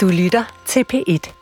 [0.00, 1.32] Du lytter til P1.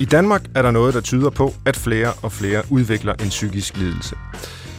[0.00, 3.76] I Danmark er der noget, der tyder på, at flere og flere udvikler en psykisk
[3.76, 4.16] lidelse.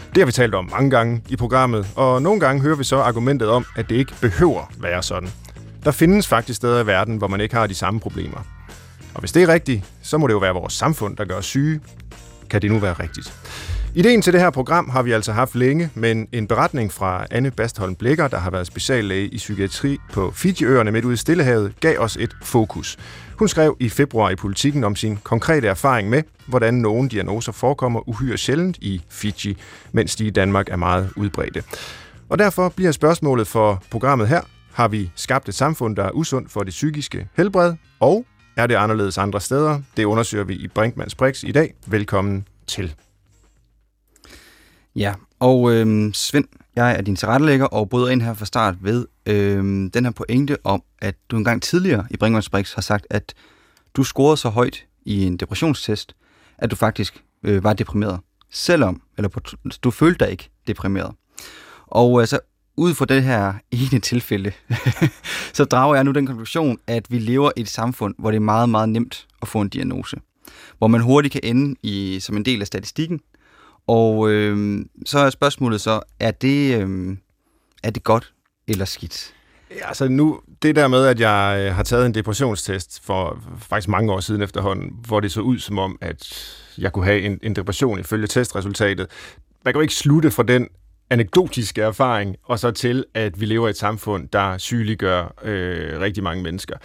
[0.09, 2.97] Det har vi talt om mange gange i programmet, og nogle gange hører vi så
[2.97, 5.29] argumentet om, at det ikke behøver være sådan.
[5.83, 8.37] Der findes faktisk steder i verden, hvor man ikke har de samme problemer.
[9.13, 11.45] Og hvis det er rigtigt, så må det jo være vores samfund, der gør os
[11.45, 11.79] syge.
[12.49, 13.33] Kan det nu være rigtigt?
[13.97, 17.51] Ideen til det her program har vi altså haft længe, men en beretning fra Anne
[17.51, 21.99] Bastholm Blikker, der har været speciallæge i psykiatri på Fijiøerne midt ude i Stillehavet, gav
[21.99, 22.97] os et fokus.
[23.39, 28.09] Hun skrev i februar i Politiken om sin konkrete erfaring med, hvordan nogle diagnoser forekommer
[28.09, 29.57] uhyre sjældent i Fiji,
[29.91, 31.63] mens de i Danmark er meget udbredte.
[32.29, 34.41] Og derfor bliver spørgsmålet for programmet her,
[34.73, 38.25] har vi skabt et samfund, der er usundt for det psykiske helbred, og
[38.57, 39.81] er det anderledes andre steder?
[39.97, 41.73] Det undersøger vi i Brinkmanns Brix i dag.
[41.87, 42.95] Velkommen til.
[44.97, 49.05] Ja, og øh, Svend, jeg er din tilrettelægger og bryder ind her fra start ved
[49.25, 53.33] øh, den her pointe om, at du engang tidligere i Brinkmanns Brix har sagt, at
[53.93, 56.15] du scorede så højt i en depressionstest,
[56.57, 58.19] at du faktisk øh, var deprimeret.
[58.51, 59.29] Selvom, eller
[59.83, 61.11] du følte dig ikke deprimeret.
[61.87, 62.39] Og altså,
[62.77, 64.51] ud fra det her ene tilfælde,
[65.53, 68.41] så drager jeg nu den konklusion, at vi lever i et samfund, hvor det er
[68.41, 70.17] meget, meget nemt at få en diagnose.
[70.77, 73.19] Hvor man hurtigt kan ende i, som en del af statistikken.
[73.87, 77.17] Og øh, så er spørgsmålet så, er det, øh,
[77.83, 78.33] er det godt
[78.67, 79.33] eller skidt?
[79.71, 83.89] Ja, altså nu, det der med, at jeg øh, har taget en depressionstest for faktisk
[83.89, 87.39] mange år siden efterhånden, hvor det så ud som om, at jeg kunne have en,
[87.43, 89.07] en depression ifølge testresultatet.
[89.65, 90.67] Man kan jo ikke slutte fra den
[91.09, 96.23] anekdotiske erfaring, og så til, at vi lever i et samfund, der sygeliggør øh, rigtig
[96.23, 96.77] mange mennesker.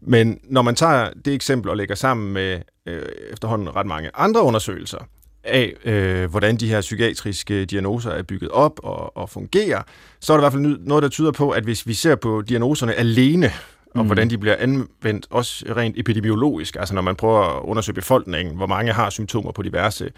[0.00, 4.42] Men når man tager det eksempel og lægger sammen med øh, efterhånden ret mange andre
[4.42, 4.98] undersøgelser
[5.44, 9.82] af, øh, hvordan de her psykiatriske diagnoser er bygget op og, og fungerer,
[10.20, 12.42] så er der i hvert fald noget, der tyder på, at hvis vi ser på
[12.48, 13.50] diagnoserne alene,
[13.94, 14.06] og mm.
[14.06, 18.66] hvordan de bliver anvendt også rent epidemiologisk, altså når man prøver at undersøge befolkningen, hvor
[18.66, 20.10] mange har symptomer på diverse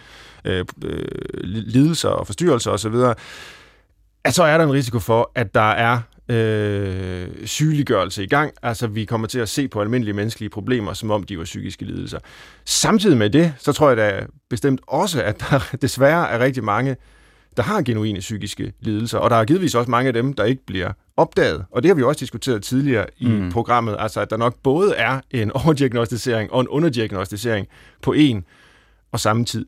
[0.45, 1.05] øh, øh,
[1.43, 2.95] lidelser og forstyrrelser osv.,
[4.25, 8.53] at så er der en risiko for, at der er øh, sygeliggørelse i gang.
[8.63, 11.85] Altså, vi kommer til at se på almindelige menneskelige problemer, som om de var psykiske
[11.85, 12.19] lidelser.
[12.65, 16.97] Samtidig med det, så tror jeg da bestemt også, at der desværre er rigtig mange,
[17.57, 20.67] der har genuine psykiske lidelser, og der er givetvis også mange af dem, der ikke
[20.67, 21.65] bliver opdaget.
[21.71, 23.53] Og det har vi også diskuteret tidligere i mm.
[23.53, 27.67] programmet, altså at der nok både er en overdiagnostisering og en underdiagnostisering
[28.03, 28.45] på en
[29.13, 29.67] og samme tid.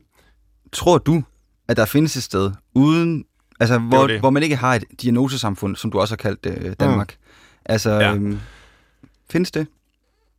[0.71, 1.23] Tror du,
[1.67, 3.25] at der findes et sted uden
[3.59, 4.19] Altså, hvor, det det.
[4.19, 7.15] hvor man ikke har et diagnosesamfund, som du også har kaldt øh, Danmark.
[7.19, 7.25] Mm.
[7.65, 8.13] Altså, ja.
[8.13, 8.39] øhm,
[9.29, 9.67] findes det?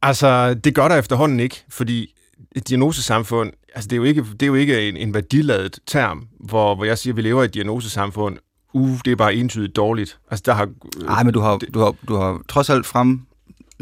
[0.03, 2.15] Altså, det gør der efterhånden ikke, fordi
[2.57, 6.29] et diagnosesamfund, altså det er jo ikke, det er jo ikke en, en værdiladet term,
[6.41, 8.37] hvor, hvor jeg siger, at vi lever i et diagnosesamfund.
[8.73, 10.19] Uh, det er bare entydigt dårligt.
[10.31, 10.69] Altså, der har...
[11.05, 13.21] Nej, men du har, du, har, du har trods alt frem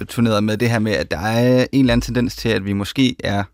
[0.09, 2.73] turneret med det her med, at der er en eller anden tendens til, at vi
[2.73, 3.45] måske er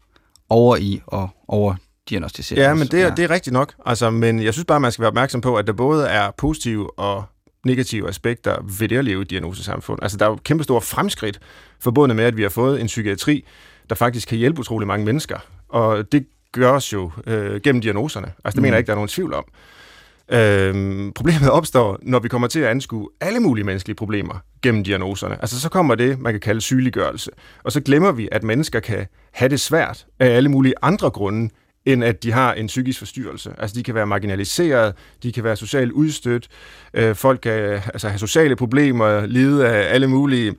[0.49, 1.75] over i og over
[2.10, 2.60] diagnostisere.
[2.60, 3.15] Ja, men det er, ja.
[3.15, 3.75] det er rigtigt nok.
[3.87, 6.98] Altså, men jeg synes bare, man skal være opmærksom på, at der både er positive
[6.98, 7.25] og
[7.65, 9.98] negative aspekter ved det at leve i diagnosesamfund.
[10.03, 11.38] Altså, der er jo kæmpe store fremskridt
[11.81, 13.44] forbundet med, at vi har fået en psykiatri,
[13.88, 15.38] der faktisk kan hjælpe utrolig mange mennesker.
[15.69, 18.26] Og det gøres jo øh, gennem diagnoserne.
[18.26, 18.62] Altså, det mm.
[18.62, 19.44] mener jeg ikke, der er nogen tvivl om.
[20.28, 25.36] Øhm, problemet opstår, når vi kommer til at anskue alle mulige menneskelige problemer gennem diagnoserne.
[25.41, 27.31] Altså så kommer det, man kan kalde sygeliggørelse.
[27.65, 31.50] Og så glemmer vi, at mennesker kan have det svært af alle mulige andre grunde,
[31.87, 33.55] end at de har en psykisk forstyrrelse.
[33.59, 36.49] Altså de kan være marginaliseret, de kan være socialt udstødt,
[36.95, 40.50] øh, folk kan altså, have sociale problemer, lide af alle mulige,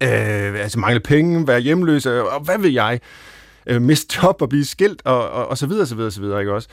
[0.00, 3.00] øh, altså mangle penge, være hjemløse, og hvad vil jeg,
[3.66, 6.40] øh, miste job og blive skilt, og, og, og så videre, så videre, så videre,
[6.40, 6.68] ikke også?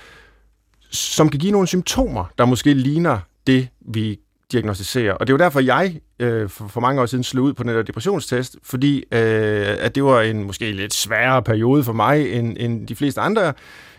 [0.92, 4.20] Som kan give nogle symptomer, der måske ligner det, vi
[4.52, 5.18] diagnostisere.
[5.18, 7.72] Og det var derfor, jeg øh, for, for mange år siden slog ud på den
[7.72, 12.58] der depressionstest, fordi øh, at det var en måske lidt sværere periode for mig end,
[12.60, 13.54] end de fleste andre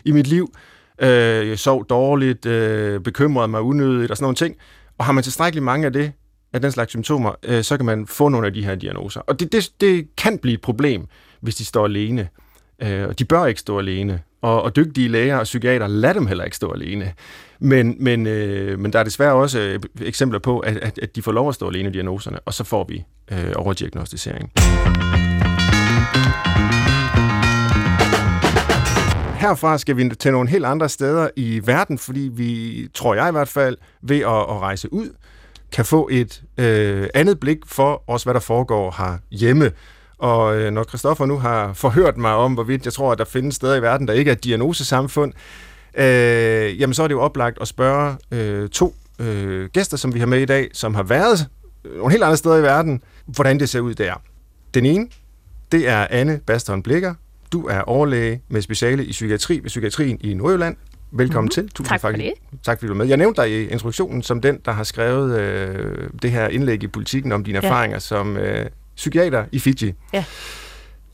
[0.05, 0.53] i mit liv.
[1.01, 1.09] Øh,
[1.49, 4.55] jeg sov dårligt, øh, bekymrede mig unødigt og sådan nogle ting.
[4.97, 6.11] Og har man tilstrækkeligt mange af det,
[6.53, 9.21] af den slags symptomer, øh, så kan man få nogle af de her diagnoser.
[9.21, 11.05] Og det, det, det kan blive et problem,
[11.41, 12.29] hvis de står alene.
[12.81, 14.21] Øh, og de bør ikke stå alene.
[14.41, 17.13] Og, og dygtige læger og psykiater lader dem heller ikke stå alene.
[17.63, 21.21] Men, men, øh, men der er desværre også øh, eksempler på, at, at, at de
[21.21, 24.51] får lov at stå alene i diagnoserne, og så får vi øh, overdiagnostisering.
[29.35, 33.31] Herfra skal vi til nogle helt andre steder i verden, fordi vi, tror jeg i
[33.31, 35.09] hvert fald, ved at, at rejse ud,
[35.71, 39.71] kan få et øh, andet blik for også, hvad der foregår her hjemme.
[40.17, 43.55] Og øh, når Christoffer nu har forhørt mig om, hvorvidt jeg tror, at der findes
[43.55, 45.33] steder i verden, der ikke er diagnosesamfund, diagnosesamfund,
[45.97, 50.19] øh, jamen så er det jo oplagt at spørge øh, to øh, gæster, som vi
[50.19, 51.47] har med i dag, som har været
[51.85, 54.13] nogle helt andre steder i verden, hvordan det ser ud der.
[54.73, 55.07] Den ene,
[55.71, 57.13] det er Anne Baston Blikker.
[57.51, 60.75] Du er overlæge med speciale i psykiatri ved Psykiatrien i Nordjylland.
[61.11, 61.67] Velkommen mm-hmm.
[61.67, 61.75] til.
[61.75, 62.33] Tusind tak for det.
[62.63, 63.05] Tak fordi du er med.
[63.05, 66.87] Jeg nævnte dig i introduktionen som den, der har skrevet øh, det her indlæg i
[66.87, 67.67] politikken om dine ja.
[67.67, 69.93] erfaringer som øh, psykiater i Fiji.
[70.13, 70.25] Ja.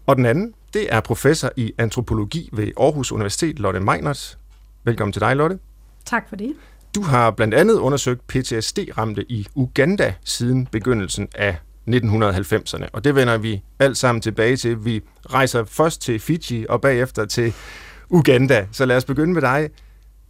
[0.06, 4.38] Og den anden, det er professor i antropologi ved Aarhus Universitet, Lotte Meinert.
[4.84, 5.60] Velkommen til dig, Lotte.
[6.06, 6.54] Tak for det.
[6.96, 11.58] Du har blandt andet undersøgt PTSD-ramte i Uganda siden begyndelsen af
[11.90, 14.86] 1990'erne, og det vender vi alt sammen tilbage til.
[14.86, 17.54] Vi rejser først til Fiji og bagefter til
[18.10, 18.68] Uganda.
[18.72, 19.70] Så lad os begynde med dig,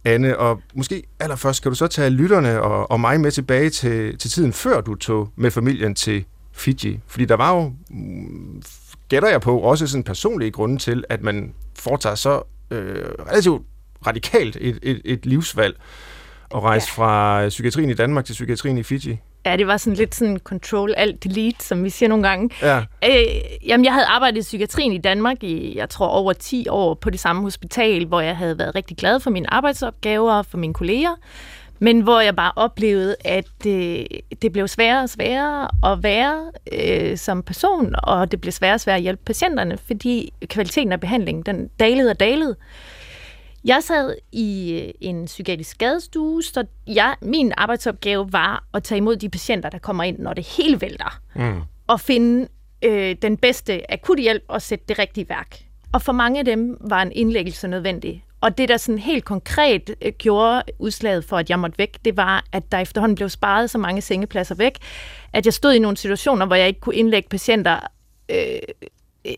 [0.04, 4.18] Anne, og måske allerførst kan du så tage lytterne og, og mig med tilbage til,
[4.18, 7.00] til tiden før du tog med familien til Fiji.
[7.06, 8.62] Fordi der var jo, mm,
[9.08, 13.62] gætter jeg på, også sådan personlige grunde til, at man foretager så øh, relativt
[14.06, 15.76] radikalt et, et, et livsvalg
[16.50, 17.02] og rejse ja.
[17.02, 19.20] fra psykiatrien i Danmark til psykiatrien i Fiji.
[19.46, 22.50] Ja, det var sådan lidt sådan control alt delete, som vi siger nogle gange.
[22.62, 22.78] Ja.
[22.78, 26.94] Øh, jamen, jeg havde arbejdet i psykiatrien i Danmark i, jeg tror, over 10 år
[26.94, 30.58] på det samme hospital, hvor jeg havde været rigtig glad for mine arbejdsopgaver og for
[30.58, 31.14] mine kolleger.
[31.78, 34.04] Men hvor jeg bare oplevede, at øh,
[34.42, 38.80] det blev sværere og sværere at være øh, som person, og det blev sværere og
[38.80, 42.56] sværere at hjælpe patienterne, fordi kvaliteten af behandlingen, den dalede og dalede.
[43.64, 49.16] Jeg sad i øh, en psykiatrisk skadestue, så jeg, min arbejdsopgave var at tage imod
[49.16, 51.20] de patienter, der kommer ind, når det hele vælter.
[51.36, 51.60] Mm.
[51.86, 52.48] Og finde
[52.82, 55.58] øh, den bedste akutte hjælp og sætte det rigtige værk.
[55.92, 58.24] Og for mange af dem var en indlæggelse nødvendig.
[58.40, 62.16] Og det, der sådan helt konkret øh, gjorde udslaget for, at jeg måtte væk, det
[62.16, 64.78] var, at der efterhånden blev sparet så mange sengepladser væk,
[65.32, 67.80] at jeg stod i nogle situationer, hvor jeg ikke kunne indlægge patienter
[68.30, 68.58] øh,
[69.24, 69.34] øh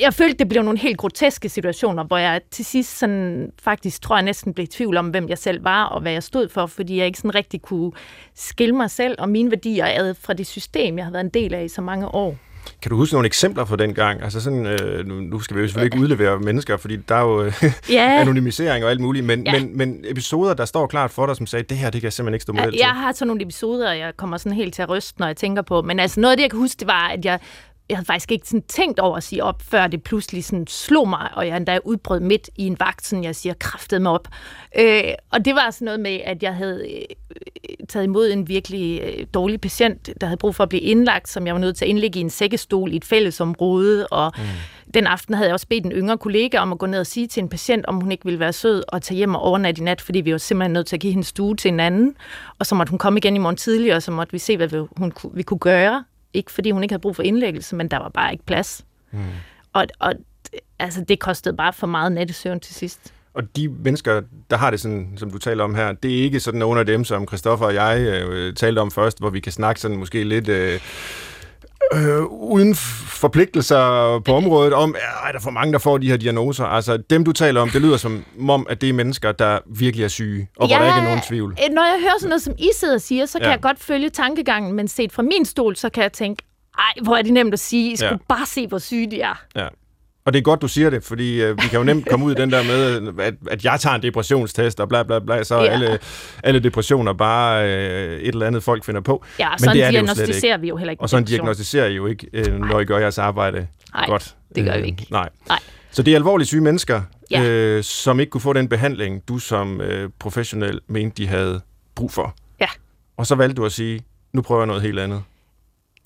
[0.00, 4.16] jeg følte, det blev nogle helt groteske situationer, hvor jeg til sidst sådan, faktisk tror
[4.16, 6.66] jeg næsten blev i tvivl om, hvem jeg selv var og hvad jeg stod for,
[6.66, 7.92] fordi jeg ikke sådan rigtig kunne
[8.34, 11.54] skille mig selv og mine værdier ad fra det system, jeg har været en del
[11.54, 12.36] af i så mange år.
[12.82, 14.22] Kan du huske nogle eksempler fra den gang?
[14.22, 17.52] Altså sådan, øh, nu skal vi jo selvfølgelig ikke udlevere mennesker, fordi der er jo
[17.98, 18.20] ja.
[18.20, 19.52] anonymisering og alt muligt, men, ja.
[19.52, 22.12] men, men episoder, der står klart for dig, som sagde, det her, det kan jeg
[22.12, 22.78] simpelthen ikke stå model til.
[22.78, 25.62] Jeg har sådan nogle episoder, jeg kommer sådan helt til at ryste, når jeg tænker
[25.62, 27.38] på, men altså noget af det, jeg kan huske, det var, at jeg
[27.88, 31.08] jeg havde faktisk ikke sådan tænkt over at sige op, før det pludselig sådan slog
[31.08, 34.28] mig, og jeg endda udbrød midt i en vagt, sådan jeg siger, kraftet mig op.
[34.78, 39.00] Øh, og det var sådan noget med, at jeg havde øh, taget imod en virkelig
[39.02, 41.84] øh, dårlig patient, der havde brug for at blive indlagt, som jeg var nødt til
[41.84, 44.42] at indlægge i en sækkestol i et fællesområde, og mm.
[44.94, 47.26] den aften havde jeg også bedt en yngre kollega om at gå ned og sige
[47.26, 49.84] til en patient, om hun ikke ville være sød og tage hjem og overnatte i
[49.84, 52.14] nat, fordi vi var simpelthen nødt til at give hende stue til en anden,
[52.58, 54.68] og så måtte hun komme igen i morgen tidligere, og så måtte vi se, hvad
[54.68, 56.04] vi, hun, vi kunne gøre
[56.34, 58.84] ikke fordi hun ikke havde brug for indlæggelse, men der var bare ikke plads.
[59.10, 59.20] Mm.
[59.72, 60.14] Og, og
[60.78, 63.14] altså, det kostede bare for meget nattesøvn til sidst.
[63.34, 66.40] Og de mennesker, der har det sådan, som du taler om her, det er ikke
[66.40, 69.52] sådan nogle af dem, som Christoffer og jeg øh, talte om først, hvor vi kan
[69.52, 70.48] snakke sådan måske lidt...
[70.48, 70.80] Øh,
[71.94, 73.78] øh, uden forpligtelser
[74.24, 74.94] på området om,
[75.28, 76.64] er der for mange, der får de her diagnoser?
[76.64, 80.04] Altså, dem du taler om, det lyder som om, at det er mennesker, der virkelig
[80.04, 81.50] er syge, og ja, hvor der ikke er nogen tvivl.
[81.50, 83.50] Øh, når jeg hører sådan noget, som I sidder og siger, så kan ja.
[83.50, 86.42] jeg godt følge tankegangen, men set fra min stol, så kan jeg tænke,
[86.78, 88.34] ej, hvor er det nemt at sige, I skulle ja.
[88.34, 89.42] bare se, hvor syge de er.
[89.56, 89.68] Ja.
[90.28, 92.32] Og det er godt, du siger det, fordi øh, vi kan jo nemt komme ud
[92.32, 95.56] i den der med, at, at jeg tager en depressionstest og bla bla bla, så
[95.56, 95.66] ja.
[95.66, 95.98] alle,
[96.44, 99.24] alle depressioner bare øh, et eller andet, folk finder på.
[99.38, 101.02] Ja, Men sådan det er diagnostiserer det vi jo heller ikke.
[101.02, 104.36] Og sådan diagnostiserer I jo ikke, øh, når I gør jeres arbejde Nej, godt.
[104.54, 105.02] det gør vi ikke.
[105.02, 105.28] Øh, nej.
[105.48, 105.58] nej.
[105.90, 107.42] Så det er alvorligt syge mennesker, ja.
[107.42, 111.60] øh, som ikke kunne få den behandling, du som øh, professionel mente, de havde
[111.94, 112.34] brug for.
[112.60, 112.68] Ja.
[113.16, 114.00] Og så valgte du at sige,
[114.32, 115.22] nu prøver jeg noget helt andet.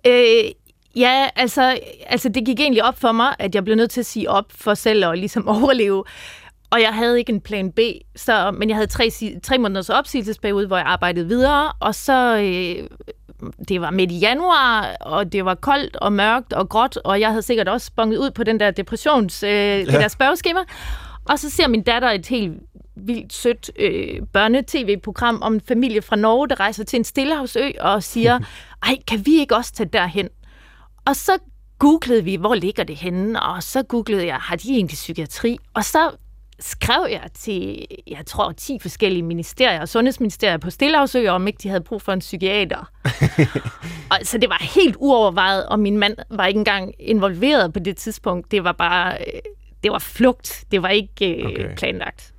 [0.07, 0.45] Øh,
[0.96, 4.06] Ja, altså, altså det gik egentlig op for mig, at jeg blev nødt til at
[4.06, 6.04] sige op for selv at ligesom overleve.
[6.70, 7.78] Og jeg havde ikke en plan B,
[8.16, 9.11] så, men jeg havde tre,
[9.42, 12.88] tre måneders opsigelsesperiode, hvor jeg arbejdede videre, og så øh,
[13.68, 17.28] det var midt i januar, og det var koldt og mørkt og gråt, og jeg
[17.28, 19.78] havde sikkert også sponget ud på den der depressions, øh, ja.
[19.78, 20.61] det der spørgeskema.
[21.28, 22.52] Og så ser min datter et helt
[22.96, 28.02] vildt sødt øh, børne-tv-program om en familie fra Norge, der rejser til en stillehavsø og
[28.02, 28.38] siger,
[28.87, 30.28] ej, kan vi ikke også tage derhen?
[31.06, 31.38] Og så
[31.78, 35.59] googlede vi, hvor ligger det henne, og så googlede jeg, har de egentlig psykiatri?
[35.75, 36.11] Og så
[36.61, 41.68] skrev jeg til, jeg tror, 10 forskellige ministerier og sundhedsministerier på Stillehavsø, om ikke de
[41.68, 42.90] havde brug for en psykiater.
[44.11, 47.97] og, så det var helt uovervejet, og min mand var ikke engang involveret på det
[47.97, 48.50] tidspunkt.
[48.50, 49.40] Det var bare, øh,
[49.82, 50.64] det var flugt.
[50.73, 51.76] Det var ikke øh, okay.
[51.76, 52.32] planlagt.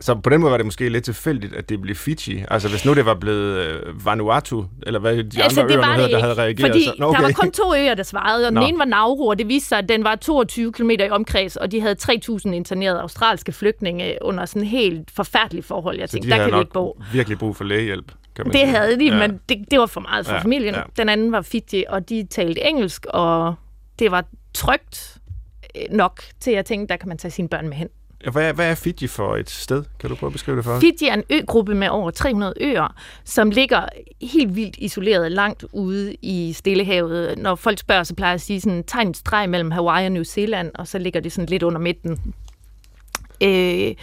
[0.00, 2.44] Så på den måde var det måske lidt tilfældigt, at det blev Fiji.
[2.50, 6.08] Altså hvis nu det var blevet øh, Vanuatu, eller hvad de altså, andre øer hedder,
[6.08, 6.70] der havde reageret.
[6.70, 7.20] Fordi så, okay.
[7.20, 8.66] der var kun to øer, der svarede, og den Nå.
[8.66, 11.72] ene var Nauru, og det viste sig, at den var 22 km i omkreds, og
[11.72, 15.98] de havde 3.000 internerede australske flygtninge under sådan helt forfærdelige forhold.
[15.98, 17.00] Jeg tænkte, de der kan vi ikke bo.
[17.12, 18.12] virkelig brug for lægehjælp.
[18.36, 18.66] Kan man det sige.
[18.66, 19.28] havde de, ja.
[19.28, 20.74] men det, det var for meget for ja, familien.
[20.74, 20.82] Ja.
[20.96, 23.54] Den anden var Fiji, og de talte engelsk, og
[23.98, 24.24] det var
[24.54, 25.18] trygt
[25.76, 27.88] øh, nok til, at jeg tænkte, der kan man tage sine børn med hen.
[28.32, 29.84] Hvad, hvad er Fiji for et sted?
[29.98, 30.80] Kan du prøve at beskrive det for os?
[30.80, 33.86] Fiji er en øgruppe med over 300 øer, som ligger
[34.22, 37.38] helt vildt isoleret langt ude i Stillehavet.
[37.38, 40.22] Når folk spørger, så plejer jeg at sige sådan, tegn streg mellem Hawaii og New
[40.22, 42.34] Zealand, og så ligger det sådan lidt under midten.
[43.42, 43.94] Øh,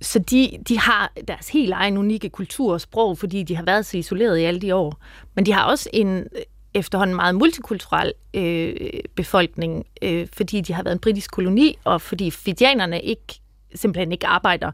[0.00, 3.86] så de, de har deres helt egen unikke kultur og sprog, fordi de har været
[3.86, 5.00] så isoleret i alle de år.
[5.34, 6.26] Men de har også en
[6.74, 8.74] efterhånden meget multikulturel øh,
[9.14, 13.40] befolkning, øh, fordi de har været en britisk koloni, og fordi fijianerne ikke
[13.74, 14.70] simpelthen ikke arbejder,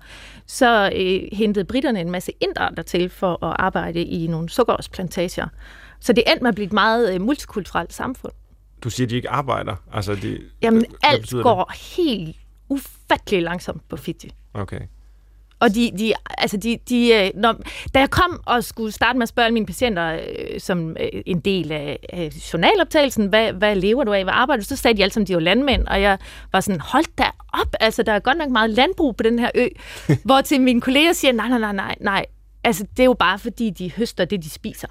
[0.47, 5.49] så øh, hentede britterne en masse indere der til for at arbejde i nogle sukkerårsplantager.
[6.01, 8.33] Så det endte med at blive et meget øh, multikulturelt samfund.
[8.83, 9.77] Du siger, at de ikke arbejder?
[9.93, 11.79] Altså, de, Jamen, alt går det?
[11.79, 12.37] helt
[12.69, 14.31] ufattelig langsomt på Fiji.
[14.55, 14.81] Okay.
[15.61, 17.57] Og de, de, altså de, de, øh, når,
[17.95, 21.41] da jeg kom og skulle starte med at spørge mine patienter øh, som øh, en
[21.41, 25.03] del af, af journaloptagelsen, hvad, hvad lever du af, hvad arbejder du, så sagde de
[25.03, 26.19] alle sammen, de var landmænd, og jeg
[26.53, 29.51] var sådan, hold da op, altså der er godt nok meget landbrug på den her
[29.55, 29.69] ø,
[30.25, 32.27] hvor til mine kolleger siger, nej, nej, nej, nej, nej,
[32.65, 34.89] altså det er jo bare fordi, de høster det, de spiser.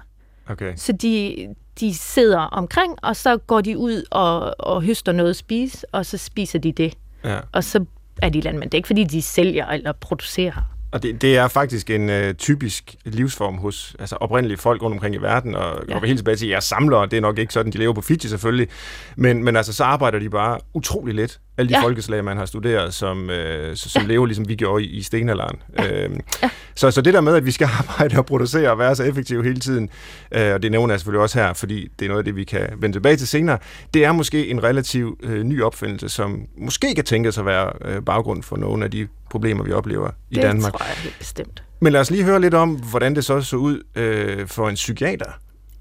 [0.48, 0.72] Okay.
[0.76, 1.46] Så de,
[1.80, 6.06] de sidder omkring, og så går de ud og, og høster noget at spise, og
[6.06, 6.94] så spiser de det.
[7.24, 7.38] Ja.
[7.52, 7.84] Og så
[8.22, 8.70] er de landmænd.
[8.70, 10.76] Det er ikke, fordi de sælger eller producerer.
[10.92, 15.14] Og det, det er faktisk en uh, typisk livsform hos altså oprindelige folk rundt omkring
[15.14, 15.92] i verden, og ja.
[15.92, 18.00] går vi helt tilbage til jeres samlere, det er nok ikke sådan, de lever på
[18.00, 18.68] Fiji selvfølgelig,
[19.16, 21.84] men, men altså så arbejder de bare utrolig lidt alle de ja.
[21.84, 24.08] folkeslag, man har studeret, som, øh, som ja.
[24.08, 25.62] lever ligesom vi gjorde i, i stenalderen.
[25.78, 26.04] Ja.
[26.04, 26.50] Øhm, ja.
[26.74, 29.44] Så, så det der med, at vi skal arbejde og producere og være så effektive
[29.44, 29.90] hele tiden,
[30.32, 32.44] øh, og det nævner jeg selvfølgelig også her, fordi det er noget af det, vi
[32.44, 33.58] kan vende tilbage til senere,
[33.94, 38.02] det er måske en relativ øh, ny opfindelse, som måske kan tænkes at være øh,
[38.02, 40.72] baggrund for nogle af de problemer, vi oplever i det Danmark.
[40.72, 41.62] Det tror jeg helt bestemt.
[41.80, 44.74] Men lad os lige høre lidt om, hvordan det så så ud øh, for en
[44.74, 45.30] psykiater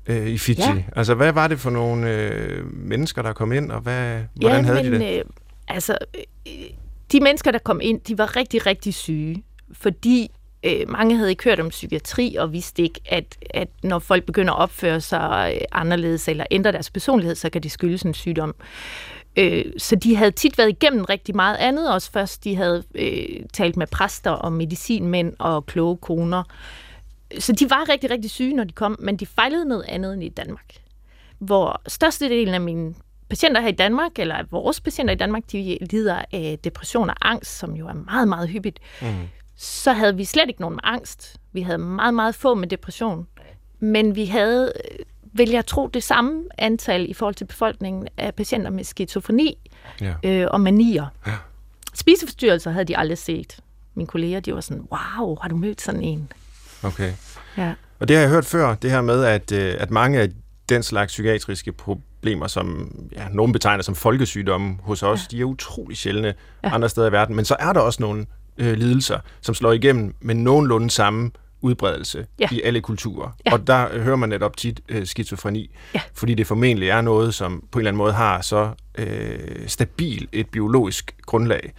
[0.07, 0.59] øh, i Fiji.
[0.59, 0.83] Ja.
[0.95, 4.73] Altså, hvad var det for nogle øh, mennesker, der kom ind, og hvad, hvordan ja,
[4.73, 5.17] havde men, de det?
[5.17, 5.23] Øh,
[5.67, 5.97] altså,
[6.47, 6.53] øh,
[7.11, 10.31] de mennesker, der kom ind, de var rigtig, rigtig syge, fordi
[10.63, 14.53] øh, mange havde ikke hørt om psykiatri og vidste ikke, at, at når folk begynder
[14.53, 18.55] at opføre sig øh, anderledes eller ændre deres personlighed, så kan det skyldes en sygdom.
[19.37, 23.45] Øh, så de havde tit været igennem rigtig meget andet, også først de havde øh,
[23.53, 26.43] talt med præster og medicinmænd og kloge koner.
[27.39, 30.23] Så de var rigtig, rigtig syge, når de kom, men de fejlede noget andet end
[30.23, 30.73] i Danmark.
[31.39, 32.93] Hvor størstedelen af mine
[33.29, 37.57] patienter her i Danmark, eller vores patienter i Danmark, de lider af depression og angst,
[37.57, 38.79] som jo er meget, meget hyppigt.
[39.01, 39.07] Mm.
[39.55, 41.37] Så havde vi slet ikke nogen med angst.
[41.53, 43.27] Vi havde meget, meget få med depression.
[43.79, 44.73] Men vi havde,
[45.33, 49.57] vil jeg tro, det samme antal i forhold til befolkningen af patienter med skizofreni
[50.01, 50.13] ja.
[50.23, 51.05] øh, og manier.
[51.27, 51.33] Ja.
[51.93, 53.59] Spiseforstyrrelser havde de aldrig set.
[53.95, 56.31] Mine kolleger, de var sådan, wow, har du mødt sådan en?
[56.83, 57.13] Okay.
[57.57, 57.73] Ja.
[57.99, 60.29] Og det har jeg hørt før, det her med, at, øh, at mange af
[60.69, 65.37] den slags psykiatriske problemer, som ja, nogen betegner som folkesygdomme hos os, ja.
[65.37, 66.73] de er utrolig sjældne ja.
[66.73, 67.35] andre steder i verden.
[67.35, 68.25] Men så er der også nogle
[68.57, 71.31] øh, lidelser, som slår igennem med nogenlunde samme
[71.61, 72.47] udbredelse ja.
[72.51, 73.31] i alle kulturer.
[73.45, 73.53] Ja.
[73.53, 76.01] Og der øh, hører man netop tit øh, skizofreni, ja.
[76.13, 80.27] fordi det formentlig er noget, som på en eller anden måde har så øh, stabil
[80.31, 81.73] et biologisk grundlag.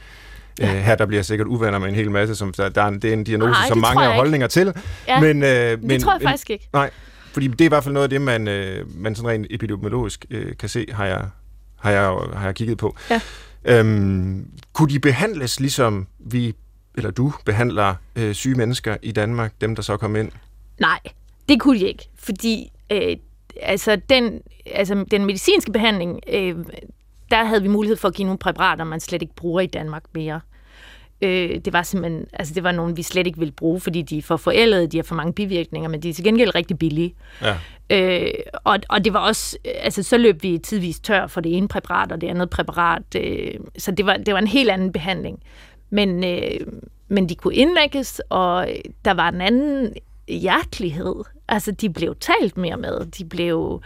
[0.60, 0.74] Ja.
[0.74, 3.04] Øh, her der bliver sikkert uvenner med en hel masse, som der, der er, det
[3.04, 4.72] er en diagnose, nej, som mange har holdninger til.
[5.08, 6.68] Ja, men, øh, men, det tror jeg faktisk ikke.
[6.72, 6.90] Nej,
[7.36, 10.26] fordi det er i hvert fald noget af det, man, øh, man sådan rent epidemiologisk
[10.30, 11.28] øh, kan se, har jeg,
[11.76, 12.02] har, jeg,
[12.32, 12.96] har jeg kigget på.
[13.10, 13.20] Ja.
[13.64, 16.54] Øhm, kunne de behandles ligesom vi,
[16.94, 20.32] eller du, behandler øh, syge mennesker i Danmark, dem der så kom ind?
[20.80, 20.98] Nej,
[21.48, 23.16] det kunne de ikke, fordi øh,
[23.62, 26.56] altså, den, altså, den medicinske behandling, øh,
[27.30, 30.02] der havde vi mulighed for at give nogle præparater, man slet ikke bruger i Danmark
[30.14, 30.34] mere.
[30.34, 30.55] Øh,
[31.20, 34.22] det var simpelthen, altså det var nogle, vi slet ikke ville bruge, fordi de er
[34.22, 37.14] for forældede, de har for mange bivirkninger, men de er til gengæld rigtig billige.
[37.42, 37.54] Ja.
[37.90, 38.32] Øh,
[38.64, 42.12] og, og det var også, altså så løb vi tidvis tør for det ene præparat
[42.12, 45.42] og det andet præparat, øh, så det var, det var en helt anden behandling.
[45.90, 46.60] Men, øh,
[47.08, 48.68] men de kunne indlægges, og
[49.04, 49.92] der var en anden
[50.28, 51.14] hjertelighed.
[51.48, 53.82] Altså de blev talt mere med, de blev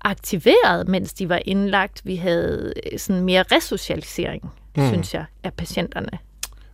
[0.00, 2.02] aktiveret, mens de var indlagt.
[2.04, 4.86] Vi havde sådan mere resocialisering, mm.
[4.86, 6.18] synes jeg, af patienterne.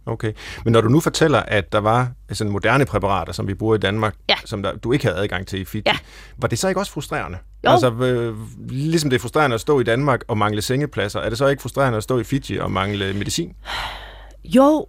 [0.07, 0.33] Okay.
[0.65, 3.79] Men når du nu fortæller, at der var sådan moderne præparater, som vi bruger i
[3.79, 4.35] Danmark, ja.
[4.45, 5.97] som der, du ikke havde adgang til i Fiji, ja.
[6.37, 7.39] var det så ikke også frustrerende?
[7.65, 7.71] Jo.
[7.71, 8.37] Altså, øh,
[8.69, 11.63] ligesom det er frustrerende at stå i Danmark og mangle sengepladser, er det så ikke
[11.63, 13.57] frustrerende at stå i Fiji og mangle medicin?
[14.45, 14.87] Jo,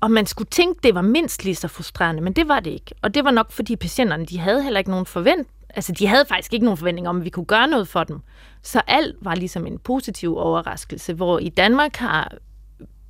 [0.00, 2.94] og man skulle tænke, det var mindst lige så frustrerende, men det var det ikke.
[3.02, 6.24] Og det var nok, fordi patienterne, de havde heller ikke nogen forvent, altså de havde
[6.28, 8.20] faktisk ikke nogen forventning om, at vi kunne gøre noget for dem.
[8.62, 12.32] Så alt var ligesom en positiv overraskelse, hvor i Danmark har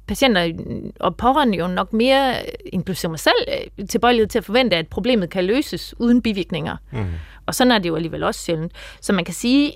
[0.07, 0.53] patienter
[1.01, 2.35] og pårørende jo nok mere,
[2.67, 6.77] inklusive mig selv, tilbøjelighed til at forvente, at problemet kan løses uden bivirkninger.
[6.93, 7.07] Mm.
[7.47, 8.73] Og sådan er det jo alligevel også sjældent.
[9.01, 9.73] Så man kan sige,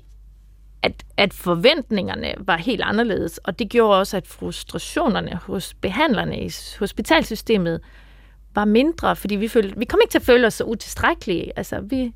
[0.81, 6.51] at at forventningerne var helt anderledes, og det gjorde også, at frustrationerne hos behandlerne i
[6.79, 7.81] hospitalsystemet
[8.55, 11.51] var mindre, fordi vi, følte, vi kom ikke til at føle os så utilstrækkelige.
[11.55, 12.13] Altså, vi,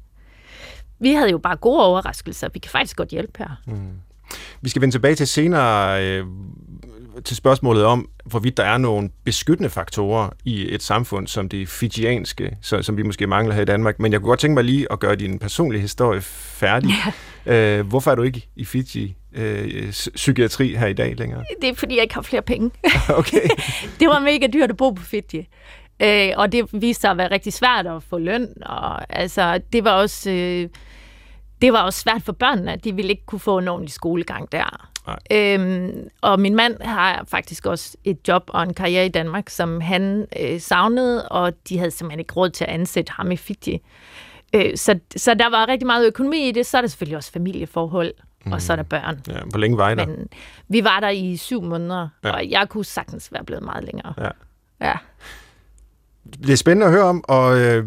[1.00, 2.50] vi havde jo bare gode overraskelser.
[2.54, 3.62] Vi kan faktisk godt hjælpe her.
[3.68, 3.92] Mm.
[4.62, 6.26] Vi skal vende tilbage til senere øh,
[7.26, 12.58] til spørgsmålet om, hvorvidt der er nogle beskyttende faktorer i et samfund som det fijianske,
[12.62, 14.00] så, som vi måske mangler her i Danmark.
[14.00, 16.90] Men jeg kunne godt tænke mig lige at gøre din personlige historie færdig.
[17.46, 17.80] Ja.
[17.80, 21.44] Øh, hvorfor er du ikke i Fiji øh, psykiatri her i dag længere?
[21.62, 22.72] Det er, fordi jeg ikke har flere penge.
[23.20, 23.48] okay.
[24.00, 25.48] det var mega dyrt at bo på Fiji.
[26.02, 28.48] Øh, og det viste sig at være rigtig svært at få løn.
[28.66, 30.32] Og, altså, det var også...
[30.32, 30.70] Øh,
[31.62, 34.52] det var også svært for børnene, at de ville ikke kunne få en ordentlig skolegang
[34.52, 34.91] der.
[35.32, 39.82] Øhm, og min mand har faktisk også et job og en karriere i Danmark, som
[39.82, 43.82] han øh, savnede, og de havde simpelthen ikke råd til at ansætte ham i Fiji.
[44.56, 46.66] Øh, så, så der var rigtig meget økonomi i det.
[46.66, 48.14] Så er der selvfølgelig også familieforhold,
[48.46, 48.52] mm.
[48.52, 49.22] og så er der børn.
[49.28, 50.06] Ja, hvor længe var I der?
[50.06, 50.28] Men
[50.68, 52.32] vi var der i syv måneder, ja.
[52.32, 54.14] og jeg kunne sagtens være blevet meget længere.
[54.18, 54.30] Ja.
[54.82, 54.94] ja.
[56.44, 57.86] Det er spændende at høre om, og øh,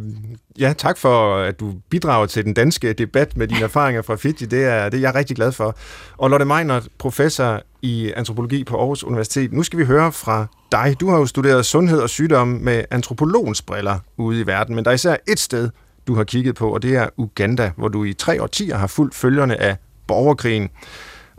[0.59, 4.47] ja, tak for, at du bidrager til den danske debat med dine erfaringer fra Fiji.
[4.47, 5.77] Det er, det er jeg rigtig glad for.
[6.17, 9.53] Og Lotte Meiner, professor i antropologi på Aarhus Universitet.
[9.53, 10.97] Nu skal vi høre fra dig.
[11.01, 14.91] Du har jo studeret sundhed og sygdom med antropologens briller ude i verden, men der
[14.91, 15.71] er især et sted,
[16.07, 19.15] du har kigget på, og det er Uganda, hvor du i tre årtier har fulgt
[19.15, 19.77] følgerne af
[20.07, 20.69] borgerkrigen.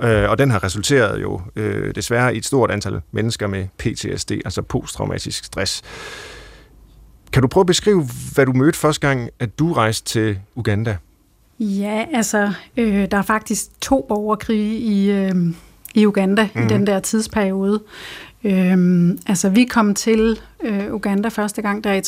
[0.02, 4.32] Øh, og den har resulteret jo øh, desværre i et stort antal mennesker med PTSD,
[4.32, 5.82] altså posttraumatisk stress.
[7.36, 10.98] Kan du prøve at beskrive, hvad du mødte første gang, at du rejste til Uganda?
[11.60, 15.36] Ja, altså, øh, der er faktisk to borgerkrige i, øh,
[15.96, 16.60] i Uganda mm.
[16.60, 16.70] i mhm.
[16.70, 17.84] den der tidsperiode.
[18.44, 22.00] Øh, altså, vi kom til øh, Uganda første gang der i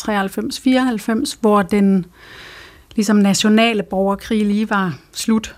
[1.31, 2.05] 93-94, hvor den
[2.95, 5.55] ligesom nationale borgerkrig lige var slut.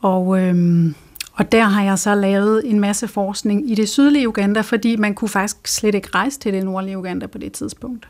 [0.00, 0.84] Og, øh,
[1.32, 5.14] og der har jeg så lavet en masse forskning i det sydlige Uganda, fordi man
[5.14, 8.08] kunne faktisk slet ikke rejse til det nordlige Uganda på det tidspunkt.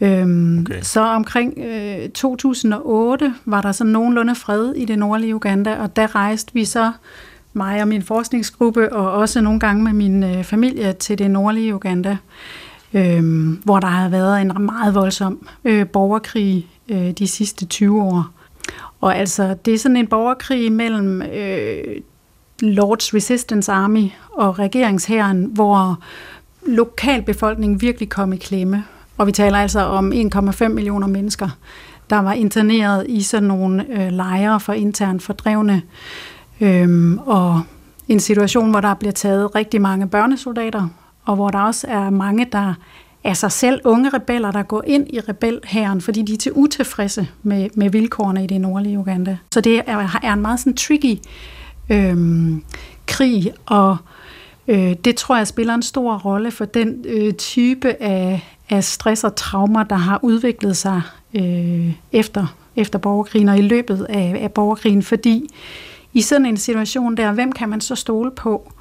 [0.00, 0.80] Øhm, okay.
[0.82, 6.14] Så omkring øh, 2008 var der så nogenlunde fred i det nordlige Uganda, og der
[6.14, 6.92] rejste vi så,
[7.52, 11.74] mig og min forskningsgruppe, og også nogle gange med min øh, familie til det nordlige
[11.74, 12.16] Uganda,
[12.94, 18.30] øh, hvor der har været en meget voldsom øh, borgerkrig øh, de sidste 20 år.
[19.00, 21.84] Og altså, det er sådan en borgerkrig mellem øh,
[22.60, 26.02] Lords Resistance Army og regeringshæren, hvor
[26.66, 28.84] lokalbefolkningen virkelig kom i klemme.
[29.16, 31.48] Og vi taler altså om 1,5 millioner mennesker,
[32.10, 35.82] der var interneret i sådan nogle øh, lejre for internt fordrevne.
[36.60, 37.62] Øhm, og
[38.08, 40.88] en situation, hvor der bliver taget rigtig mange børnesoldater,
[41.24, 42.74] og hvor der også er mange, der
[43.24, 47.28] er sig selv unge rebeller, der går ind i rebelhæren, fordi de er til utilfredse
[47.42, 49.38] med, med vilkårene i det nordlige Uganda.
[49.52, 51.18] Så det er, er en meget sådan tricky
[51.90, 52.62] øhm,
[53.06, 53.96] krig, og
[54.68, 59.24] øh, det tror jeg spiller en stor rolle for den øh, type af, af stress
[59.24, 61.02] og traumer, der har udviklet sig
[61.34, 65.48] øh, efter, efter borgerkrigen og i løbet af, af borgerkrigen, fordi
[66.12, 68.72] i sådan en situation der, hvem kan man så stole på?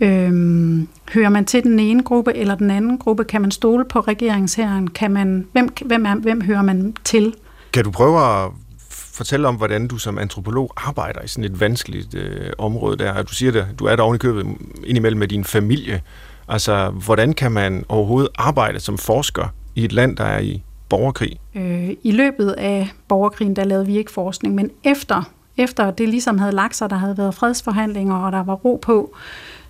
[0.00, 3.24] Øhm, hører man til den ene gruppe eller den anden gruppe?
[3.24, 4.88] Kan man stole på regeringsherren?
[4.88, 7.34] Kan man, hvem, hvem, er, hvem hører man til?
[7.72, 8.50] Kan du prøve at
[8.90, 13.22] fortælle om, hvordan du som antropolog arbejder i sådan et vanskeligt øh, område der?
[13.22, 14.46] Du siger det, du er der oven i købet
[14.84, 16.02] indimellem med din familie.
[16.48, 21.40] Altså, hvordan kan man overhovedet arbejde som forsker i et land, der er i borgerkrig?
[21.54, 25.22] Øh, I løbet af borgerkrigen, der lavede vi ikke forskning, men efter,
[25.56, 29.14] efter det ligesom havde lagt sig, der havde været fredsforhandlinger, og der var ro på,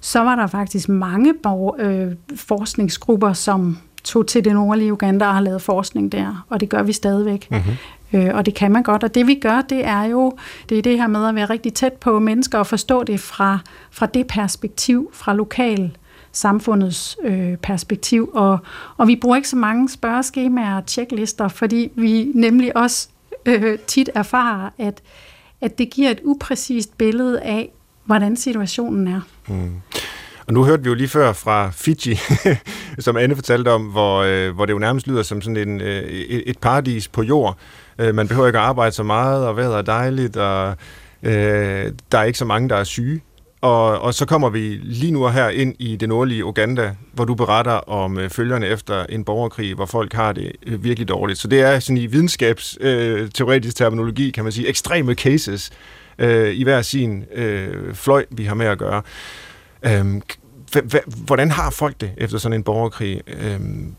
[0.01, 5.35] så var der faktisk mange borger, øh, forskningsgrupper, som tog til det nordlige Uganda og
[5.35, 7.51] har lavet forskning der, og det gør vi stadigvæk.
[7.51, 7.73] Mm-hmm.
[8.12, 10.33] Øh, og det kan man godt, og det vi gør, det er jo
[10.69, 13.59] det, er det her med at være rigtig tæt på mennesker og forstå det fra,
[13.91, 15.97] fra det perspektiv, fra lokal
[16.37, 18.31] samfundets øh, perspektiv.
[18.35, 18.59] Og,
[18.96, 23.09] og vi bruger ikke så mange spørgeskemaer og checklister, fordi vi nemlig også
[23.46, 25.03] øh, tit erfarer, at,
[25.61, 27.70] at det giver et upræcist billede af,
[28.05, 29.20] hvordan situationen er.
[29.49, 29.72] Mm.
[30.46, 32.18] Og nu hørte vi jo lige før fra Fiji,
[32.99, 36.03] som Anne fortalte om, hvor, øh, hvor det jo nærmest lyder som sådan en, øh,
[36.46, 37.59] et paradis på jord.
[37.99, 40.77] Øh, man behøver ikke at arbejde så meget, og vejret er dejligt, og
[41.22, 43.20] øh, der er ikke så mange, der er syge.
[43.61, 47.35] Og, og så kommer vi lige nu her ind i det nordlige Uganda, hvor du
[47.35, 51.38] beretter om øh, følgerne efter en borgerkrig, hvor folk har det øh, virkelig dårligt.
[51.38, 55.71] Så det er sådan i videnskabsteoretisk øh, terminologi, kan man sige, ekstreme cases
[56.19, 59.03] øh, i hver sin øh, fløj, vi har med at gøre.
[59.83, 60.23] Øhm,
[61.27, 63.21] hvordan har folk det efter sådan en borgerkrig?
[63.27, 63.95] Øhm,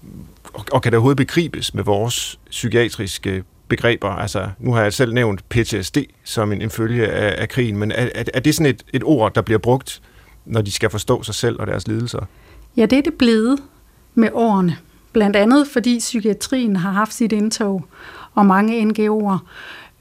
[0.54, 4.10] og, og kan det overhovedet begribes med vores psykiatriske begreber.
[4.10, 7.92] Altså, nu har jeg selv nævnt PTSD som en, en følge af, af krigen, men
[7.92, 10.02] er, er, det sådan et, et ord, der bliver brugt,
[10.46, 12.20] når de skal forstå sig selv og deres lidelser?
[12.78, 13.60] Ja, det er det blevet
[14.16, 14.78] med årene.
[15.14, 17.86] Blandt andet fordi psykiatrien har haft sit indtog,
[18.36, 19.38] og mange NGO'er.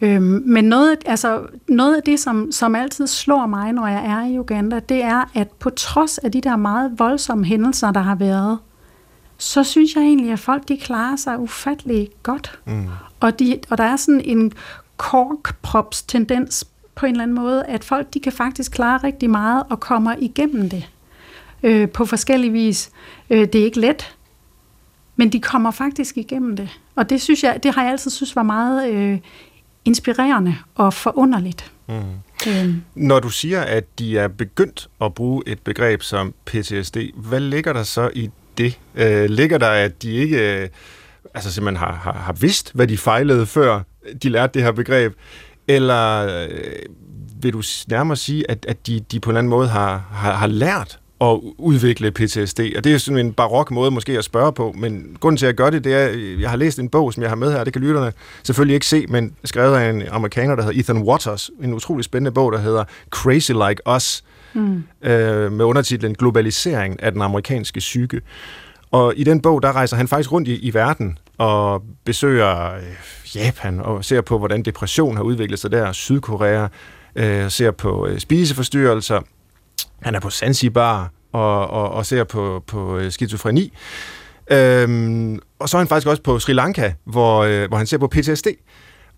[0.01, 4.27] Øhm, men noget, altså, noget af det, som, som altid slår mig, når jeg er
[4.27, 8.15] i Uganda, det er, at på trods af de der meget voldsomme hændelser, der har
[8.15, 8.59] været,
[9.39, 12.59] så synes jeg egentlig, at folk de klarer sig ufattelig godt.
[12.65, 12.87] Mm.
[13.21, 14.53] Og, de, og der er sådan en
[14.97, 19.63] korkprops tendens på en eller anden måde, at folk de kan faktisk klare rigtig meget
[19.71, 20.89] og kommer igennem det
[21.63, 22.91] øh, på forskellige vis.
[23.31, 24.17] Øh, det er ikke let,
[25.17, 26.81] men de kommer faktisk igennem det.
[26.95, 29.19] Og det synes jeg, det har jeg altid synes var meget øh,
[29.85, 31.73] inspirerende og forunderligt.
[31.89, 31.95] Mm.
[32.49, 32.83] Øhm.
[32.95, 37.73] Når du siger, at de er begyndt at bruge et begreb som PTSD, hvad ligger
[37.73, 38.79] der så i det?
[38.95, 40.69] Øh, ligger der, at de ikke øh,
[41.37, 43.83] altså simpelthen har, har, har vidst, hvad de fejlede, før
[44.23, 45.15] de lærte det her begreb?
[45.69, 46.59] Eller øh,
[47.43, 50.33] vil du nærmere sige, at, at de, de på en eller anden måde har, har,
[50.33, 52.61] har lært at udvikle PTSD.
[52.77, 55.49] Og det er sådan en barok måde måske at spørge på, men grunden til, at
[55.49, 57.65] jeg gør det, det er, jeg har læst en bog, som jeg har med her,
[57.65, 61.51] det kan lytterne selvfølgelig ikke se, men skrevet af en amerikaner, der hedder Ethan Waters,
[61.63, 64.85] en utrolig spændende bog, der hedder Crazy Like Us, mm.
[65.03, 68.21] øh, med undertitlen Globalisering af den amerikanske psyke.
[68.91, 72.83] Og i den bog, der rejser han faktisk rundt i, i verden og besøger øh,
[73.37, 76.69] Japan og ser på, hvordan depression har udviklet sig der, Sydkorea,
[77.17, 79.21] øh, ser på øh, spiseforstyrrelser,
[80.03, 83.73] han er på Zanzibar og, og, og ser på, på øh, skizofreni.
[84.51, 87.99] Øhm, og så er han faktisk også på Sri Lanka, hvor, øh, hvor han ser
[87.99, 88.47] på PTSD.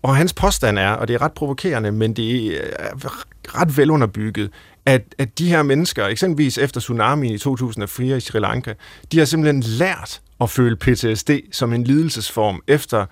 [0.01, 3.23] Og hans påstand er, og det er ret provokerende, men det er
[3.55, 4.49] ret velunderbygget,
[4.85, 8.73] at, at de her mennesker, eksempelvis efter tsunamien i 2004 i Sri Lanka,
[9.11, 13.05] de har simpelthen lært at føle PTSD som en lidelsesform efter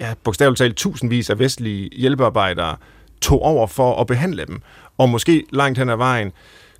[0.00, 2.76] ja, bogstaveligt talt tusindvis af vestlige hjælpearbejdere
[3.20, 4.62] tog over for at behandle dem.
[4.98, 6.32] Og måske langt hen ad vejen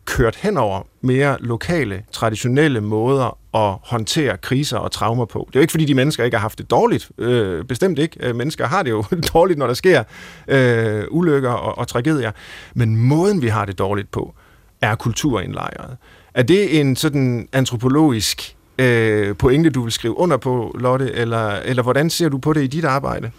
[0.05, 5.45] kørt hen over mere lokale, traditionelle måder at håndtere kriser og traumer på.
[5.49, 7.11] Det er jo ikke, fordi de mennesker ikke har haft det dårligt.
[7.19, 8.17] Øh, bestemt ikke.
[8.21, 10.03] Øh, mennesker har det jo dårligt, når der sker
[10.49, 12.33] øh, ulykker og, og tragedier.
[12.75, 14.35] Men måden, vi har det dårligt på,
[14.81, 15.97] er kulturindlejret.
[16.35, 21.83] Er det en sådan antropologisk øh, pointe, du vil skrive under på, Lotte, eller, eller
[21.83, 23.31] hvordan ser du på det i dit arbejde?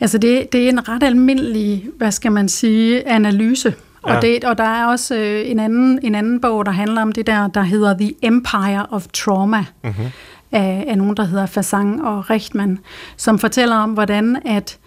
[0.00, 3.74] Altså det, det er en ret almindelig, hvad skal man sige, analyse
[4.06, 4.16] Ja.
[4.16, 7.12] Og, det, og der er også øh, en, anden, en anden bog, der handler om
[7.12, 10.06] det der, der hedder The Empire of Trauma, mm-hmm.
[10.52, 12.78] af, af nogen, der hedder Fasang og Rechtman,
[13.16, 14.78] som fortæller om, hvordan at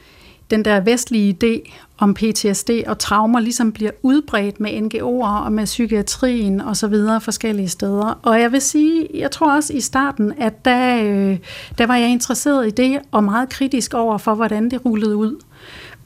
[0.52, 5.65] den der vestlige idé om PTSD og traumer ligesom bliver udbredt med NGO'er og med
[5.65, 8.19] psykiatrien og så videre forskellige steder.
[8.23, 11.38] Og jeg vil sige, jeg tror også i starten, at der, øh,
[11.78, 15.43] der var jeg interesseret i det og meget kritisk over for, hvordan det rullede ud.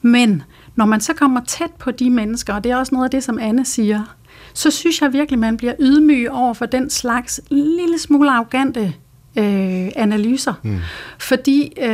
[0.02, 0.42] Men
[0.78, 3.24] når man så kommer tæt på de mennesker, og det er også noget af det,
[3.24, 4.16] som Anne siger,
[4.54, 8.94] så synes jeg virkelig, man bliver ydmyg over for den slags lille smule arrogante
[9.38, 10.54] øh, analyser.
[10.62, 10.78] Mm.
[11.18, 11.88] Fordi øh,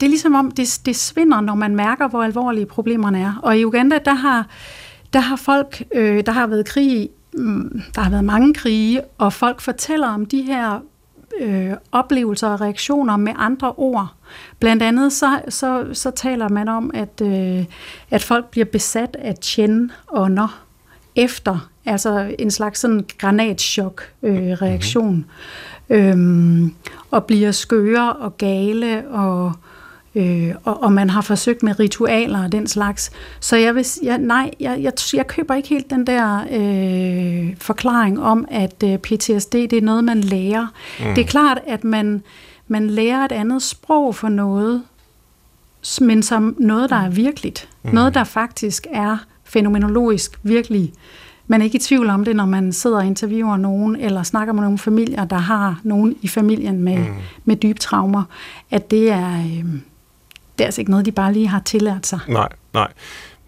[0.00, 3.40] det er ligesom om, det, det svinder, når man mærker, hvor alvorlige problemerne er.
[3.42, 4.46] Og i Uganda, der har,
[5.12, 9.32] der har folk, øh, der har været krig, mm, der har været mange krige, og
[9.32, 10.80] folk fortæller om de her
[11.40, 14.08] øh, oplevelser og reaktioner med andre ord.
[14.58, 17.64] Blandt andet så, så, så taler man om, at, øh,
[18.10, 20.64] at folk bliver besat af tjen-ånder
[21.16, 25.26] efter, altså en slags sådan granatschok-reaktion,
[25.90, 26.60] øh, mm-hmm.
[26.60, 26.74] øhm,
[27.10, 29.52] og bliver skøre og gale og
[30.14, 33.10] øh, og, og man har forsøgt med ritualer og den slags.
[33.40, 38.22] Så jeg vil jeg, nej, jeg, jeg, jeg køber ikke helt den der øh, forklaring
[38.22, 40.66] om, at øh, PTSD det er noget, man lærer.
[41.00, 41.14] Mm.
[41.14, 42.22] Det er klart, at man,
[42.68, 44.82] man lærer et andet sprog for noget,
[46.00, 47.68] men som noget, der er virkeligt.
[47.82, 47.90] Mm.
[47.90, 50.92] Noget, der faktisk er fænomenologisk virkelig.
[51.46, 54.54] Man er ikke i tvivl om det, når man sidder og interviewer nogen, eller snakker
[54.54, 57.14] med nogle familier, der har nogen i familien med, mm.
[57.44, 58.22] med dybe traumer,
[58.70, 59.38] at det er...
[59.38, 59.64] Øh,
[60.58, 62.18] det er altså ikke noget, de bare lige har tillært sig.
[62.28, 62.92] Nej, nej.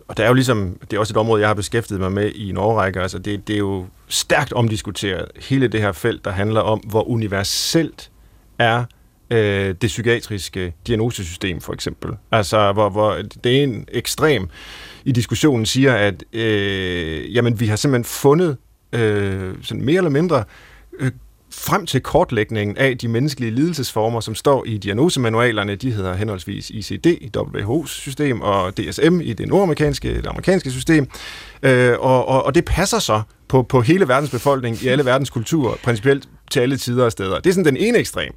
[0.08, 2.30] Og det er jo ligesom, det er også et område, jeg har beskæftiget mig med
[2.34, 3.00] i en årrække.
[3.00, 7.08] Altså det, det er jo stærkt omdiskuteret, hele det her felt, der handler om, hvor
[7.08, 8.10] universelt
[8.58, 8.84] er
[9.30, 12.10] øh, det psykiatriske diagnosesystem, for eksempel.
[12.32, 14.48] Altså, hvor, hvor det er en ekstrem
[15.04, 18.56] i diskussionen siger, at øh, jamen, vi har simpelthen fundet
[18.92, 20.44] øh, sådan mere eller mindre
[20.98, 21.10] øh,
[21.58, 25.76] frem til kortlægningen af de menneskelige lidelsesformer, som står i diagnosemanualerne.
[25.76, 31.08] De hedder henholdsvis ICD i WHO's system og DSM i det nordamerikanske, det amerikanske system.
[31.62, 35.30] Øh, og, og, og det passer så på, på hele verdens befolkning, i alle verdens
[35.30, 37.40] kulturer, principielt til alle tider og steder.
[37.40, 38.34] Det er sådan den ene ekstrem.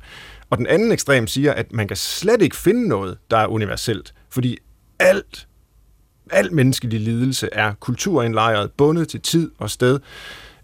[0.50, 4.14] Og den anden ekstrem siger, at man kan slet ikke finde noget, der er universelt.
[4.30, 4.58] Fordi
[5.00, 5.48] alt,
[6.32, 10.00] al menneskelig lidelse er kulturindlejret, bundet til tid og sted.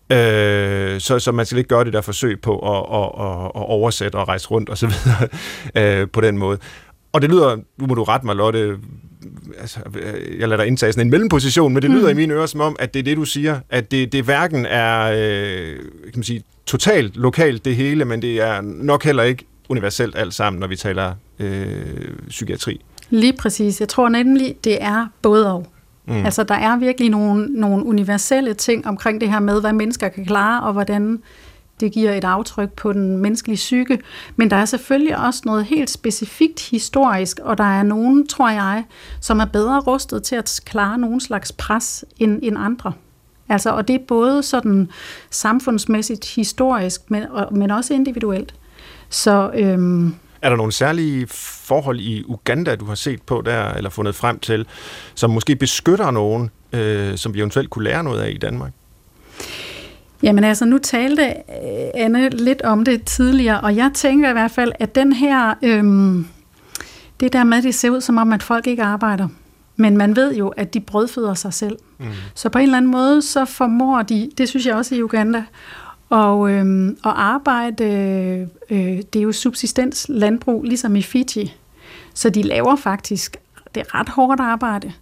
[0.09, 3.69] Øh, så, så man skal ikke gøre det der forsøg på at, at, at, at
[3.69, 5.29] oversætte og rejse rundt og så videre
[6.01, 6.57] øh, på den måde.
[7.13, 8.77] Og det lyder, nu må du rette mig, Lotte,
[9.59, 9.79] altså,
[10.39, 12.19] jeg lader dig indtage sådan en mellemposition, men det lyder mm.
[12.19, 14.65] i mine ører som om, at det er det, du siger, at det, det hverken
[14.65, 19.45] er øh, kan man sige, totalt lokalt det hele, men det er nok heller ikke
[19.69, 22.81] universelt alt sammen, når vi taler øh, psykiatri.
[23.09, 23.79] Lige præcis.
[23.79, 25.67] Jeg tror nemlig, det er både og.
[26.07, 26.25] Mm.
[26.25, 30.25] Altså, der er virkelig nogle, nogle universelle ting omkring det her med, hvad mennesker kan
[30.25, 31.19] klare, og hvordan
[31.79, 33.99] det giver et aftryk på den menneskelige psyke.
[34.35, 38.83] Men der er selvfølgelig også noget helt specifikt historisk, og der er nogen, tror jeg,
[39.21, 42.93] som er bedre rustet til at klare nogen slags pres end, end andre.
[43.49, 44.89] Altså, og det er både sådan
[45.29, 48.53] samfundsmæssigt, historisk, men, men også individuelt.
[49.09, 53.89] Så, øhm, er der nogle særlige forhold i Uganda, du har set på der, eller
[53.89, 54.65] fundet frem til,
[55.15, 58.71] som måske beskytter nogen, øh, som vi eventuelt kunne lære noget af i Danmark?
[60.23, 64.51] Jamen altså, nu talte øh, Anne lidt om det tidligere, og jeg tænker i hvert
[64.51, 66.27] fald, at den her, øhm,
[67.19, 69.27] det der med, det ser ud som om, at folk ikke arbejder.
[69.75, 71.77] Men man ved jo, at de brødføder sig selv.
[71.97, 72.05] Mm.
[72.35, 75.43] Så på en eller anden måde, så formår de, det synes jeg også i Uganda,
[76.09, 77.85] og, øhm, og arbejde,
[78.69, 81.55] øh, det er jo subsistens landbrug, ligesom i Fiji.
[82.13, 83.37] Så de laver faktisk,
[83.75, 84.93] det er ret hårdt arbejde.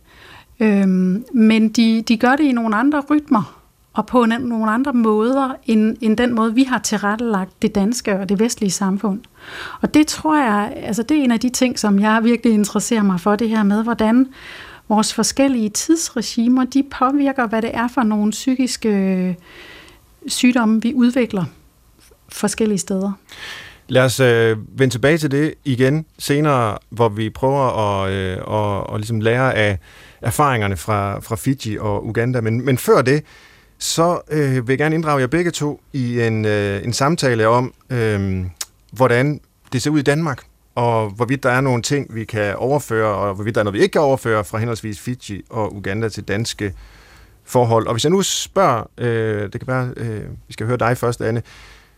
[0.60, 3.63] Øhm, men de, de gør det i nogle andre rytmer,
[3.94, 8.30] og på nogle andre måder, end, end den måde, vi har tilrettelagt det danske og
[8.30, 9.20] det vestlige samfund.
[9.82, 13.04] Og det tror jeg, altså det er en af de ting, som jeg virkelig interesserer
[13.04, 14.28] mig for, det her med, hvordan
[14.89, 19.38] vores forskellige tidsregimer, de påvirker, hvad det er for nogle psykiske
[20.28, 21.46] sygdomme, vi udvikler
[22.30, 23.12] forskellige steder.
[23.88, 28.94] Lad os øh, vende tilbage til det igen senere, hvor vi prøver at, øh, at,
[28.94, 29.80] at ligesom lære af
[30.22, 32.42] erfaringerne fra, fra Fiji og Uganda.
[32.42, 33.24] Men, men før det,
[33.78, 37.74] så øh, vil jeg gerne inddrage jer begge to i en, øh, en samtale om,
[37.90, 38.46] øh,
[38.92, 39.42] hvordan
[39.74, 40.44] det ser ud i Danmark,
[40.76, 43.82] og hvorvidt der er nogle ting, vi kan overføre, og hvorvidt der er noget, vi
[43.82, 46.74] ikke kan overføre fra henholdsvis Fiji og Uganda til danske
[47.46, 47.88] forhold.
[47.88, 51.22] Og hvis jeg nu spørger, øh, det kan være, øh, vi skal høre dig først,
[51.22, 51.42] Anne,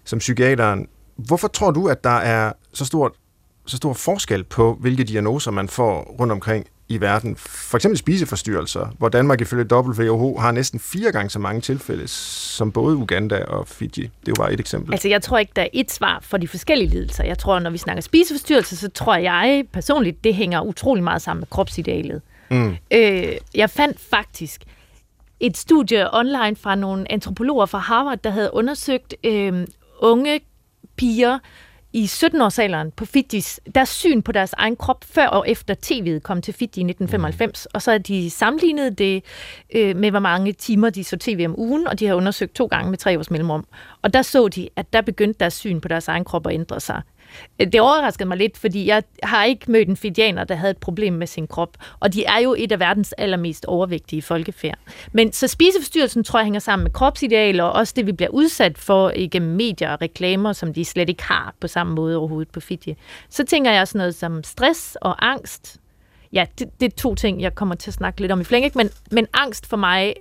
[0.03, 3.11] som psykiateren, hvorfor tror du, at der er så, stort,
[3.65, 7.35] så stor forskel på, hvilke diagnoser man får rundt omkring i verden?
[7.35, 12.71] For eksempel spiseforstyrrelser, hvor Danmark ifølge WHO har næsten fire gange så mange tilfælde som
[12.71, 13.89] både Uganda og Fiji.
[14.01, 14.93] Det er jo bare et eksempel.
[14.93, 17.23] Altså, jeg tror ikke, der er et svar for de forskellige lidelser.
[17.23, 21.41] Jeg tror, når vi snakker spiseforstyrrelser, så tror jeg personligt, det hænger utrolig meget sammen
[21.41, 22.21] med kropsidealet.
[22.51, 22.75] Mm.
[22.91, 24.61] Øh, jeg fandt faktisk
[25.39, 29.67] et studie online fra nogle antropologer fra Harvard, der havde undersøgt øh,
[29.99, 30.39] unge
[30.95, 31.39] piger
[31.93, 36.41] i 17-årsalderen på Fidjis, deres syn på deres egen krop før og efter tv'et kom
[36.41, 37.67] til Fiji i 1995.
[37.69, 37.71] Mm.
[37.73, 39.23] Og så er de sammenlignet det
[39.75, 42.65] øh, med, hvor mange timer de så tv om ugen, og de har undersøgt to
[42.65, 43.65] gange med tre års mellemrum.
[44.01, 46.79] Og der så de, at der begyndte deres syn på deres egen krop at ændre
[46.79, 47.01] sig.
[47.59, 51.13] Det overraskede mig lidt, fordi jeg har ikke mødt en fidianer, der havde et problem
[51.13, 51.77] med sin krop.
[51.99, 54.77] Og de er jo et af verdens allermest overvægtige folkefærd.
[55.11, 58.77] Men så spiseforstyrrelsen tror jeg hænger sammen med kropsidealer, og også det, vi bliver udsat
[58.77, 62.59] for igennem medier og reklamer, som de slet ikke har på samme måde overhovedet på
[62.59, 62.95] Fiji.
[63.29, 65.77] Så tænker jeg sådan noget som stress og angst.
[66.33, 68.71] Ja, det, det er to ting, jeg kommer til at snakke lidt om i flæng,
[68.75, 70.13] men, men angst for mig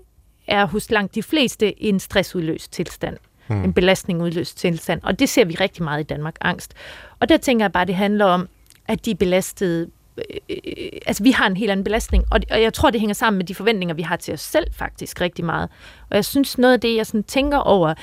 [0.46, 3.16] er hos langt de fleste en stressudløst tilstand
[3.48, 3.64] mm.
[3.64, 5.00] en belastning udløst tilstand.
[5.02, 6.74] Og det ser vi rigtig meget i Danmark, angst.
[7.20, 8.48] Og der tænker jeg bare, det handler om,
[8.88, 12.62] at de er belastede øh, øh, altså vi har en helt anden belastning, og, og
[12.62, 15.44] jeg tror, det hænger sammen med de forventninger, vi har til os selv faktisk rigtig
[15.44, 15.68] meget.
[16.10, 17.94] Og jeg synes, noget af det, jeg sådan tænker over,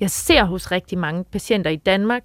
[0.00, 2.22] jeg ser hos rigtig mange patienter i Danmark,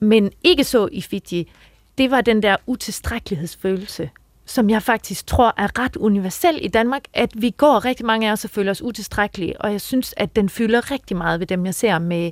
[0.00, 1.52] men ikke så i Fiji,
[1.98, 4.10] det var den der utilstrækkelighedsfølelse
[4.46, 8.32] som jeg faktisk tror er ret universel i Danmark, at vi går rigtig mange af
[8.32, 11.66] os og føler os utilstrækkelige, og jeg synes, at den fylder rigtig meget ved dem,
[11.66, 12.30] jeg ser med,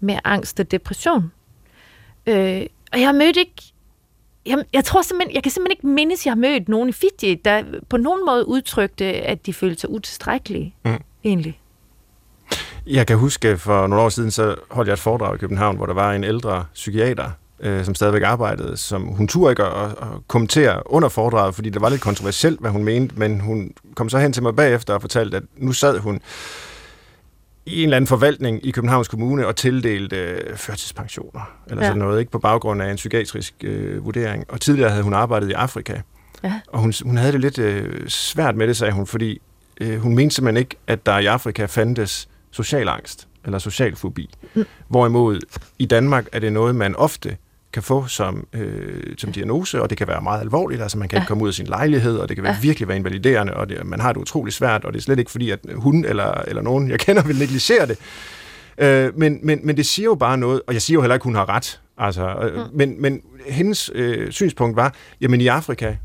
[0.00, 1.32] med angst og depression.
[2.26, 3.72] Øh, og jeg har mødt ikke
[4.46, 6.92] jeg, jeg tror simpelthen, jeg kan simpelthen ikke mindes, at jeg har mødt nogen i
[6.92, 10.98] Fiji, der på nogen måde udtrykte, at de følte sig utilstrækkelige, mm.
[11.24, 11.60] egentlig.
[12.86, 15.86] Jeg kan huske, for nogle år siden, så holdt jeg et foredrag i København, hvor
[15.86, 17.30] der var en ældre psykiater,
[17.62, 21.80] øh, som stadigvæk arbejdede, som hun turde ikke at, at kommentere under foredraget, fordi det
[21.80, 25.00] var lidt kontroversielt, hvad hun mente, men hun kom så hen til mig bagefter og
[25.00, 26.20] fortalte, at nu sad hun
[27.66, 31.88] i en eller anden forvaltning i Københavns Kommune og tildelte øh, førtidspensioner, eller ja.
[31.88, 34.44] sådan noget, ikke på baggrund af en psykiatrisk øh, vurdering.
[34.48, 36.00] Og tidligere havde hun arbejdet i Afrika.
[36.44, 36.60] Ja.
[36.66, 39.40] Og hun, hun havde det lidt øh, svært med det, sagde hun, fordi
[39.80, 44.34] øh, hun mente simpelthen ikke, at der i Afrika fandtes social angst eller social fobi.
[44.54, 44.64] Mm.
[44.88, 45.40] Hvorimod
[45.78, 47.36] i Danmark er det noget, man ofte
[47.72, 51.16] kan få som, øh, som diagnose, og det kan være meget alvorligt, altså man kan
[51.16, 53.86] ikke komme ud af sin lejlighed, og det kan være, virkelig være invaliderende, og det,
[53.86, 56.62] man har det utrolig svært, og det er slet ikke fordi, at hun eller, eller
[56.62, 57.98] nogen, jeg kender, vil negligere det.
[58.78, 61.24] Øh, men, men, men det siger jo bare noget, og jeg siger jo heller ikke,
[61.24, 62.76] hun har ret, altså, øh, mm.
[62.76, 65.96] men, men hendes øh, synspunkt var, jamen i Afrika,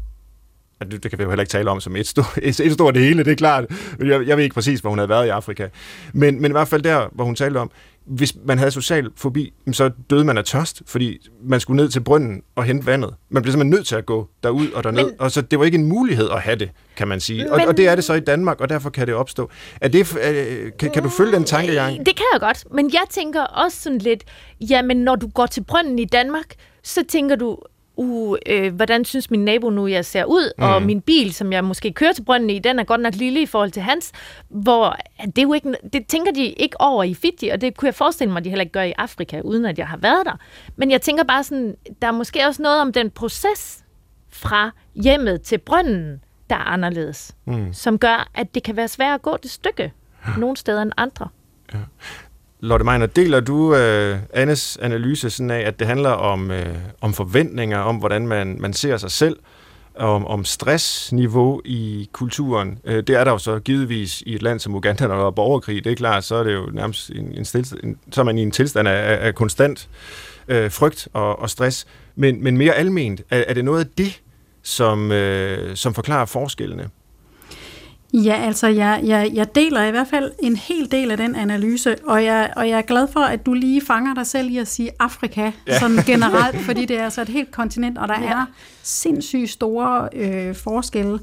[0.86, 2.98] det, det kan vi jo heller ikke tale om som et, stort, et, et stort
[2.98, 3.66] hele, det er klart.
[4.00, 5.68] Jeg, jeg ved ikke præcis, hvor hun havde været i Afrika.
[6.14, 7.72] Men, men i hvert fald der, hvor hun talte om,
[8.06, 12.00] hvis man havde social fobi, så døde man af tørst, fordi man skulle ned til
[12.00, 13.14] brønden og hente vandet.
[13.30, 15.66] Man blev simpelthen nødt til at gå derud og derned, men, og så det var
[15.66, 17.44] ikke en mulighed at have det, kan man sige.
[17.44, 19.50] Men, og, og det er det så i Danmark, og derfor kan det opstå.
[19.82, 22.06] Er det, er, kan, kan du følge den tankegang?
[22.06, 24.24] Det kan jeg godt, men jeg tænker også sådan lidt,
[24.70, 27.58] jamen når du går til brønden i Danmark, så tænker du,
[27.98, 30.64] uh, øh, hvordan synes min nabo nu, jeg ser ud, mm.
[30.64, 33.42] og min bil, som jeg måske kører til brønden i, den er godt nok lille
[33.42, 34.12] i forhold til hans,
[34.50, 37.88] hvor det, er jo ikke, det tænker de ikke over i Fiji, og det kunne
[37.88, 40.40] jeg forestille mig, de heller ikke gør i Afrika, uden at jeg har været der.
[40.76, 43.84] Men jeg tænker bare sådan, der er måske også noget om den proces
[44.30, 47.74] fra hjemmet til brønden, der er anderledes, mm.
[47.74, 49.94] som gør, at det kan være svært at gå det stykke
[50.38, 51.28] nogle steder end andre.
[51.74, 51.80] Ja.
[52.60, 57.14] Lotte Meiner, deler du øh, Annes analyse sådan af, at det handler om, øh, om
[57.14, 59.38] forventninger, om hvordan man, man ser sig selv,
[59.96, 62.80] om, om stressniveau i kulturen.
[62.86, 65.32] Øh, det er der jo så givetvis i et land som Uganda, når der er
[65.32, 65.84] borgerkrig.
[65.84, 68.38] Det er klart, så er det jo nærmest en, en, stilstand, en så er man
[68.38, 69.90] i en tilstand af, af konstant
[70.48, 71.88] øh, frygt og, og stress.
[72.16, 74.22] Men, men mere alment, er, er det noget af det,
[74.64, 76.90] som, øh, som forklarer forskellene?
[78.14, 81.96] Ja, altså jeg, jeg, jeg deler i hvert fald en hel del af den analyse,
[82.06, 84.68] og jeg, og jeg er glad for, at du lige fanger dig selv i at
[84.68, 85.80] sige Afrika ja.
[85.80, 88.32] sådan generelt, fordi det er altså et helt kontinent, og der ja.
[88.32, 88.46] er
[88.84, 91.20] sindssygt store øh, forskelle,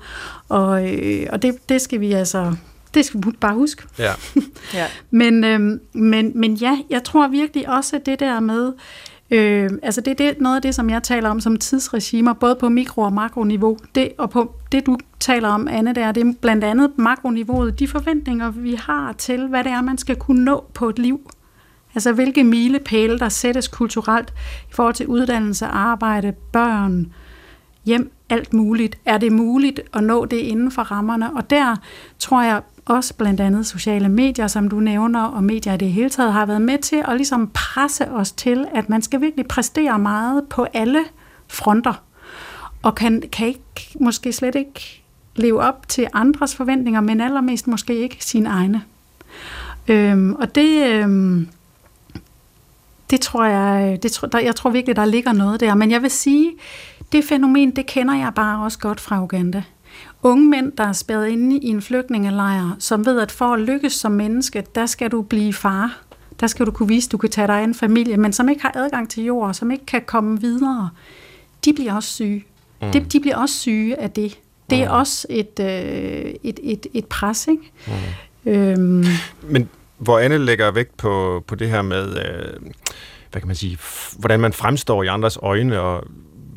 [0.49, 2.57] og, øh, og det, det skal vi altså
[2.95, 3.83] det skal vi bare huske.
[3.99, 4.13] Ja.
[4.75, 4.87] ja.
[5.11, 5.61] men, øh,
[5.93, 10.19] men, men ja, jeg tror virkelig også, at det der med, Øh, Øh, altså det,
[10.19, 13.13] det er noget af det, som jeg taler om som tidsregimer, både på mikro- og
[13.13, 13.77] makroniveau.
[13.95, 17.89] Det, og på det, du taler om, Anne, der, det er blandt andet makroniveauet, de
[17.89, 21.31] forventninger, vi har til, hvad det er, man skal kunne nå på et liv.
[21.95, 24.33] Altså hvilke milepæle, der sættes kulturelt
[24.71, 27.13] i forhold til uddannelse, arbejde, børn,
[27.85, 28.99] hjem, alt muligt.
[29.05, 31.37] Er det muligt at nå det inden for rammerne?
[31.37, 31.77] Og der
[32.19, 36.11] tror jeg også blandt andet sociale medier, som du nævner, og medier i det hele
[36.11, 39.99] taget, har været med til at ligesom presse os til, at man skal virkelig præstere
[39.99, 41.05] meget på alle
[41.49, 42.03] fronter,
[42.83, 43.61] og kan, kan ikke,
[44.01, 45.03] måske slet ikke
[45.37, 48.83] leve op til andres forventninger, men allermest måske ikke sine egne.
[49.89, 51.49] Øhm, og det, øhm,
[53.11, 55.75] det tror jeg, det tror, der, jeg tror virkelig, der ligger noget der.
[55.75, 56.53] Men jeg vil sige,
[57.13, 59.63] det fænomen, det kender jeg bare også godt fra Uganda
[60.25, 63.93] unge mænd, der er spærret inde i en flygtningelejr, som ved, at for at lykkes
[63.93, 66.01] som menneske, der skal du blive far.
[66.41, 68.63] Der skal du kunne vise, at du kan tage dig en familie, men som ikke
[68.63, 70.91] har adgang til jord, som ikke kan komme videre.
[71.65, 72.45] De bliver også syge.
[72.83, 72.93] Mm.
[72.93, 74.39] De, de bliver også syge af det.
[74.71, 74.95] Det er mm.
[74.95, 77.73] også et, øh, et, et, et pres, ikke?
[78.47, 78.53] Mm.
[78.53, 79.05] Øhm.
[79.43, 82.61] Men hvor Anne lægger vægt på, på det her med, øh,
[83.31, 83.79] hvad kan man sige,
[84.19, 86.05] hvordan man fremstår i andres øjne, og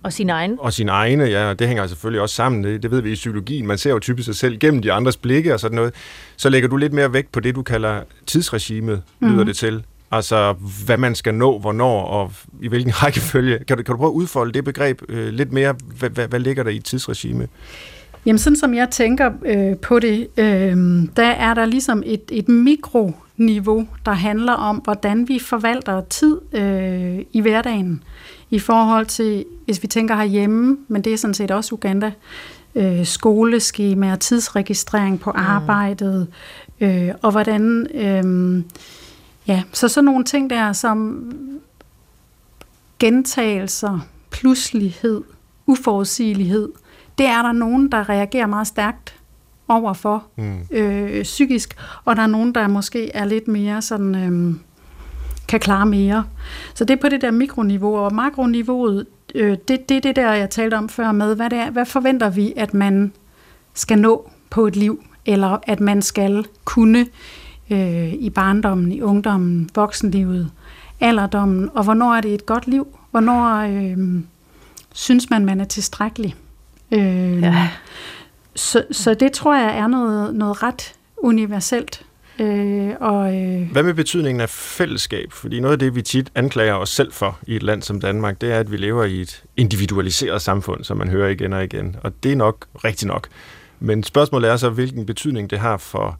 [0.04, 0.58] og sin egen.
[0.60, 2.64] Og sin egne, ja, og det hænger selvfølgelig også sammen.
[2.64, 3.68] Det, det ved vi i psykologien.
[3.68, 5.94] Man ser jo typisk sig selv gennem de andres blikke og sådan noget.
[6.38, 9.32] Så lægger du lidt mere vægt på det, du kalder tidsregimet, mm.
[9.32, 9.84] lyder det til.
[10.12, 10.56] Altså,
[10.86, 12.32] hvad man skal nå, hvornår og
[12.62, 13.60] i hvilken rækkefølge.
[13.68, 15.76] Kan du, kan du prøve at udfolde det begreb øh, lidt mere?
[16.00, 17.48] Hvad, hvad, hvad ligger der i tidsregime?
[18.26, 20.78] Jamen, sådan som jeg tænker øh, på det, øh,
[21.16, 27.20] der er der ligesom et, et mikroniveau, der handler om, hvordan vi forvalter tid øh,
[27.34, 28.04] i hverdagen
[28.50, 32.12] i forhold til, hvis vi tænker herhjemme, men det er sådan set også Uganda,
[32.76, 35.40] øh, skoleskemaer, tidsregistrering på mm.
[35.40, 36.28] arbejdet,
[36.80, 38.64] øh, og hvordan, øh,
[39.48, 41.24] ja, så sådan nogle ting der, som
[43.00, 45.24] gentagelser, pludselighed,
[45.66, 46.70] uforudsigelighed,
[47.18, 49.16] det er der nogen, der reagerer meget stærkt
[49.68, 50.60] overfor mm.
[50.72, 54.16] øh, psykisk, og der er nogen, der måske er lidt mere sådan...
[54.16, 54.56] Øh,
[55.48, 56.26] kan klare mere.
[56.74, 59.06] Så det er på det der mikroniveau, og makroniveauet,
[59.36, 61.86] øh, det, det er det der, jeg talte om før med, hvad, det er, hvad
[61.86, 63.12] forventer vi, at man
[63.74, 67.06] skal nå på et liv, eller at man skal kunne
[67.70, 70.52] øh, i barndommen, i ungdommen, voksenlivet,
[71.00, 72.88] alderdommen, og hvornår er det et godt liv?
[73.12, 74.24] Hvornår øh,
[74.94, 76.36] synes man, man er tilstrækkelig?
[76.92, 77.70] Øh, ja.
[78.56, 82.06] så, så det tror jeg er noget, noget ret universelt.
[82.40, 83.72] Øh, og, øh...
[83.72, 85.32] Hvad med betydningen af fællesskab?
[85.32, 88.42] Fordi noget af det, vi tit anklager os selv for i et land som Danmark,
[88.42, 91.96] det er, at vi lever i et individualiseret samfund, som man hører igen og igen.
[92.04, 93.28] Og det er nok rigtigt nok.
[93.80, 96.20] Men spørgsmålet er så, hvilken betydning det har for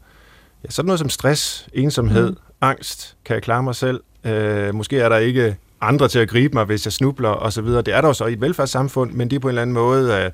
[0.64, 2.36] ja, sådan noget som stress, ensomhed, mm.
[2.60, 3.16] angst.
[3.24, 4.00] Kan jeg klare mig selv?
[4.24, 7.66] Øh, måske er der ikke andre til at gribe mig, hvis jeg snubler osv.
[7.66, 9.74] Det er der jo så i et velfærdssamfund, men det er på en eller anden
[9.74, 10.30] måde øh,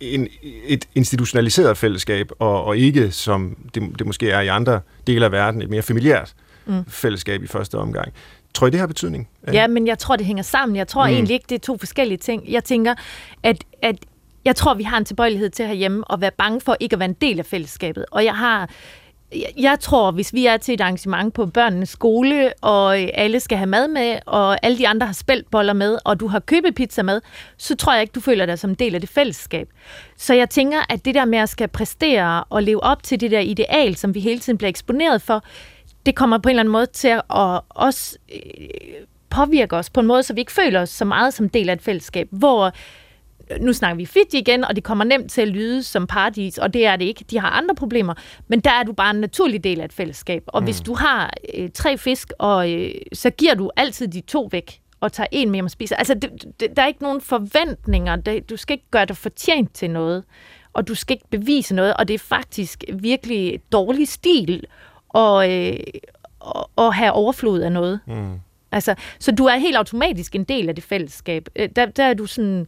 [0.00, 0.28] en,
[0.66, 5.32] et institutionaliseret fællesskab, og, og ikke som det, det måske er i andre dele af
[5.32, 6.34] verden, et mere familiært
[6.66, 6.84] mm.
[6.88, 8.12] fællesskab i første omgang.
[8.54, 9.28] Tror I, det har betydning?
[9.52, 10.76] Ja, men jeg tror, det hænger sammen.
[10.76, 11.12] Jeg tror mm.
[11.12, 12.52] egentlig ikke, det er to forskellige ting.
[12.52, 12.94] Jeg tænker,
[13.42, 13.96] at, at
[14.44, 17.08] jeg tror, vi har en tilbøjelighed til herhjemme at være bange for ikke at være
[17.08, 18.04] en del af fællesskabet.
[18.10, 18.70] Og jeg har
[19.56, 23.66] jeg tror, hvis vi er til et arrangement på børnenes skole, og alle skal have
[23.66, 27.20] mad med, og alle de andre har spældboller med, og du har købepizza med,
[27.56, 29.68] så tror jeg ikke, du føler dig som en del af det fællesskab.
[30.16, 33.30] Så jeg tænker, at det der med at skal præstere og leve op til det
[33.30, 35.44] der ideal, som vi hele tiden bliver eksponeret for,
[36.06, 38.40] det kommer på en eller anden måde til at også øh,
[39.30, 41.72] påvirke os på en måde, så vi ikke føler os så meget som del af
[41.72, 42.72] et fællesskab, hvor
[43.60, 46.74] nu snakker vi Fiji igen, og det kommer nemt til at lyde som paradis, og
[46.74, 47.24] det er det ikke.
[47.30, 48.14] De har andre problemer,
[48.48, 50.42] men der er du bare en naturlig del af et fællesskab.
[50.46, 50.64] Og mm.
[50.64, 54.80] hvis du har øh, tre fisk, og øh, så giver du altid de to væk,
[55.00, 55.96] og tager en med hjem og spiser.
[55.96, 58.16] Altså, det, det, der er ikke nogen forventninger.
[58.16, 60.24] Det, du skal ikke gøre dig fortjent til noget,
[60.72, 64.64] og du skal ikke bevise noget, og det er faktisk virkelig dårlig stil
[65.14, 65.78] at, øh,
[66.78, 68.00] at have overflod af noget.
[68.06, 68.40] Mm.
[68.72, 71.48] Altså, så du er helt automatisk en del af det fællesskab.
[71.56, 72.66] Øh, der, der er du sådan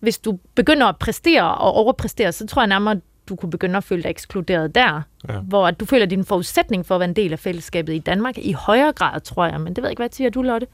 [0.00, 3.84] hvis du begynder at præstere og overpræstere, så tror jeg nærmere, du kunne begynde at
[3.84, 5.02] føle dig ekskluderet der.
[5.28, 5.38] Ja.
[5.38, 8.38] Hvor du føler, at din forudsætning for at være en del af fællesskabet i Danmark
[8.38, 9.60] i højere grad, tror jeg.
[9.60, 10.66] Men det ved jeg ikke, hvad siger du, Lotte?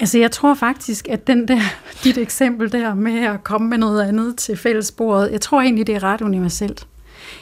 [0.00, 1.60] Altså, jeg tror faktisk, at den der,
[2.04, 5.94] dit eksempel der med at komme med noget andet til fællesbordet, jeg tror egentlig, det
[5.94, 6.86] er ret universelt.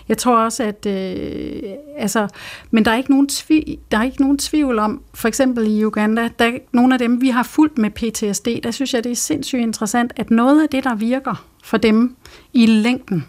[0.09, 1.63] Jeg tror også, at øh,
[1.97, 2.29] altså,
[2.71, 5.85] men der er ikke nogen tvivl, der er ikke nogen tvivl om, for eksempel i
[5.85, 9.17] Uganda, der nogle af dem, vi har fulgt med PTSD, der synes jeg, det er
[9.17, 12.17] sindssygt interessant, at noget af det, der virker for dem
[12.53, 13.27] i længden,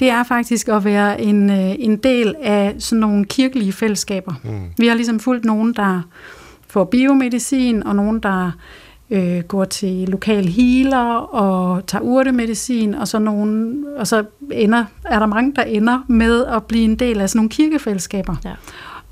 [0.00, 4.34] det er faktisk at være en, øh, en del af sådan nogle kirkelige fællesskaber.
[4.44, 4.60] Mm.
[4.78, 6.02] Vi har ligesom fulgt nogen, der
[6.68, 8.50] får biomedicin, og nogen, der
[9.10, 15.18] øh, går til lokal healer og tager urtemedicin, og så, nogen, og så ender, er
[15.18, 18.52] der mange, der ender med at blive en del af sådan nogle kirkefællesskaber, ja.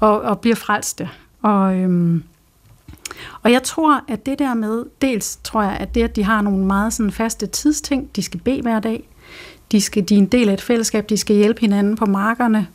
[0.01, 1.09] og, og bliver frelste.
[1.42, 2.22] Og, øhm,
[3.42, 6.42] og jeg tror, at det der med, dels tror jeg, at det, at de har
[6.42, 9.09] nogle meget sådan faste tidsting, de skal bede hver dag,
[9.72, 12.66] de, skal, de er en del af et fællesskab, de skal hjælpe hinanden på markerne,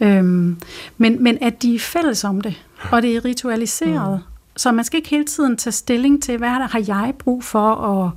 [0.00, 0.58] øhm,
[0.98, 4.30] men, men at de er fælles om det, og det er ritualiseret, mm.
[4.60, 7.70] Så man skal ikke hele tiden tage stilling til, hvad der har jeg brug for,
[7.70, 8.10] og,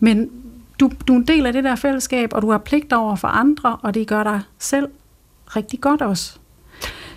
[0.00, 0.30] men
[0.80, 3.28] du, du er en del af det der fællesskab, og du har pligt over for
[3.28, 4.88] andre, og det gør dig selv
[5.56, 6.38] rigtig godt også.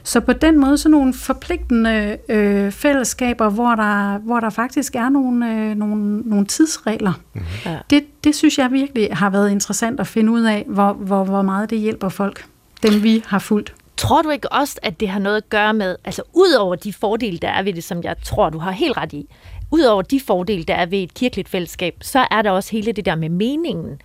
[0.03, 5.09] Så på den måde, så nogle forpligtende øh, fællesskaber, hvor der, hvor der faktisk er
[5.09, 7.13] nogle, øh, nogle, nogle tidsregler.
[7.33, 7.47] Mm-hmm.
[7.65, 7.77] Ja.
[7.89, 11.41] Det, det synes jeg virkelig har været interessant at finde ud af, hvor, hvor, hvor
[11.41, 12.45] meget det hjælper folk,
[12.83, 13.73] dem vi har fulgt.
[14.01, 16.93] Tror du ikke også, at det har noget at gøre med, altså ud over de
[16.93, 19.29] fordele, der er ved det, som jeg tror, du har helt ret i,
[19.71, 22.91] ud over de fordele, der er ved et kirkeligt fællesskab, så er der også hele
[22.91, 24.01] det der med meningen.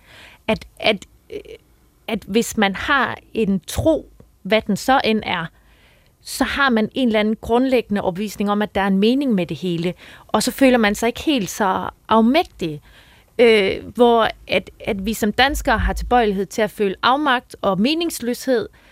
[0.47, 1.39] At, at, øh,
[2.07, 4.09] at hvis man har en tro,
[4.41, 5.45] hvad den så end er,
[6.21, 9.45] så har man en eller anden grundlæggende opvisning om, at der er en mening med
[9.45, 9.93] det hele,
[10.27, 12.81] og så føler man sig ikke helt så afmægtig.
[13.39, 18.67] Øh, hvor at, at vi som danskere har tilbøjelighed til at føle afmagt og meningsløshed,
[18.73, 18.86] øh,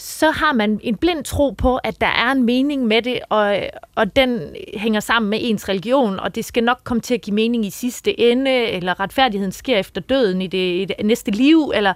[0.00, 3.60] så har man en blind tro på, at der er en mening med det, og,
[3.94, 7.34] og den hænger sammen med ens religion, og det skal nok komme til at give
[7.34, 11.72] mening i sidste ende, eller retfærdigheden sker efter døden i det, i det næste liv,
[11.74, 11.94] eller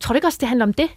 [0.00, 0.88] tror du ikke også, det handler om det?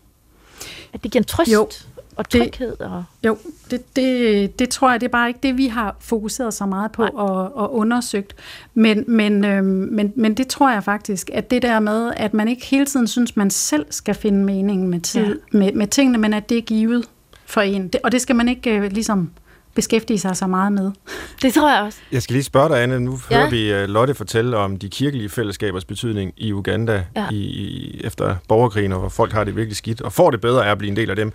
[0.94, 1.54] At det giver en trøst?
[1.54, 1.70] Jo,
[2.16, 2.82] og tryghed?
[2.82, 3.04] Og...
[3.26, 3.38] Jo,
[3.72, 6.92] det, det, det tror jeg, det er bare ikke det, vi har fokuseret så meget
[6.92, 8.36] på og, og undersøgt.
[8.74, 12.48] Men, men, øhm, men, men det tror jeg faktisk, at det der med, at man
[12.48, 15.58] ikke hele tiden synes, man selv skal finde mening med, tid, ja.
[15.58, 17.06] med, med tingene, men at det er givet
[17.46, 17.88] for en.
[17.88, 19.32] Det, og det skal man ikke øh, ligesom
[19.76, 20.92] beskæftige sig så meget med.
[21.42, 22.00] Det tror jeg også.
[22.12, 23.00] Jeg skal lige spørge dig, Anne.
[23.00, 23.38] Nu ja.
[23.38, 27.30] hører vi uh, Lotte fortælle om de kirkelige fællesskabers betydning i Uganda ja.
[27.32, 30.72] i, i, efter borgerkrigen, hvor folk har det virkelig skidt, og får det bedre af
[30.72, 31.32] at blive en del af dem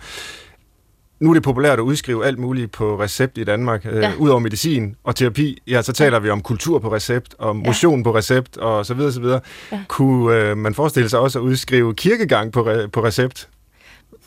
[1.21, 4.11] nu er det populært at udskrive alt muligt på recept i Danmark, øh, ja.
[4.17, 5.57] udover medicin og terapi.
[5.67, 6.19] Ja, så taler ja.
[6.19, 8.03] vi om kultur på recept, og motion ja.
[8.03, 9.39] på recept, og så videre, så videre.
[9.71, 9.79] Ja.
[9.87, 13.49] Kunne øh, man forestille sig også at udskrive kirkegang på, re- på recept?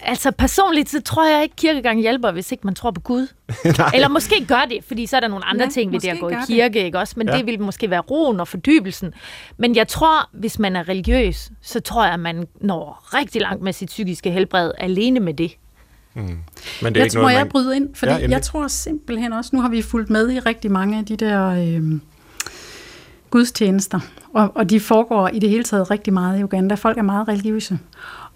[0.03, 3.26] Altså personligt, så tror jeg ikke, at kirkegang hjælper, hvis ikke man tror på Gud.
[3.95, 6.20] Eller måske gør det, fordi så er der nogle andre ja, ting ved det at
[6.20, 6.84] gå i kirke, det.
[6.84, 7.14] ikke også?
[7.16, 7.36] Men ja.
[7.36, 9.14] det vil måske være roen og fordybelsen.
[9.57, 13.62] Men jeg tror, hvis man er religiøs, så tror jeg, at man når rigtig langt
[13.62, 15.57] med sit psykiske helbred alene med det.
[16.14, 16.22] Mm.
[16.22, 16.40] Men det
[16.82, 17.38] er jeg ikke tror, noget, man...
[17.38, 20.38] jeg bryder ind, fordi ja, jeg tror simpelthen også, nu har vi fulgt med i
[20.38, 22.00] rigtig mange af de der øh,
[23.30, 24.00] gudstjenester,
[24.32, 26.74] og, og de foregår i det hele taget rigtig meget i Uganda.
[26.74, 27.78] Folk er meget religiøse.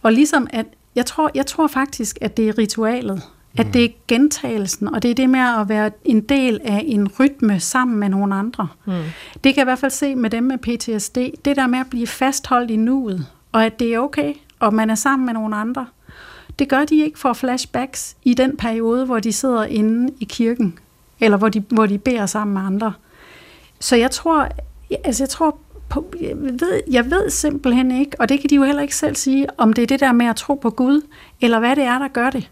[0.03, 3.22] Og ligesom at, jeg tror, jeg tror faktisk, at det er ritualet,
[3.59, 7.09] At det er gentagelsen, og det er det med at være en del af en
[7.20, 8.68] rytme sammen med nogle andre.
[8.85, 8.93] Mm.
[9.45, 11.16] Det kan jeg i hvert fald se med dem med PTSD.
[11.45, 14.91] Det der med at blive fastholdt i nuet, og at det er okay, og man
[14.91, 15.87] er sammen med nogle andre.
[16.59, 20.79] Det gør de ikke for flashbacks i den periode, hvor de sidder inde i kirken,
[21.21, 22.93] eller hvor de, hvor de beder sammen med andre.
[23.81, 24.49] Så jeg tror,
[25.05, 28.63] altså jeg tror på, jeg, ved, jeg ved simpelthen ikke, og det kan de jo
[28.63, 31.01] heller ikke selv sige, om det er det der med at tro på Gud,
[31.41, 32.51] eller hvad det er, der gør det.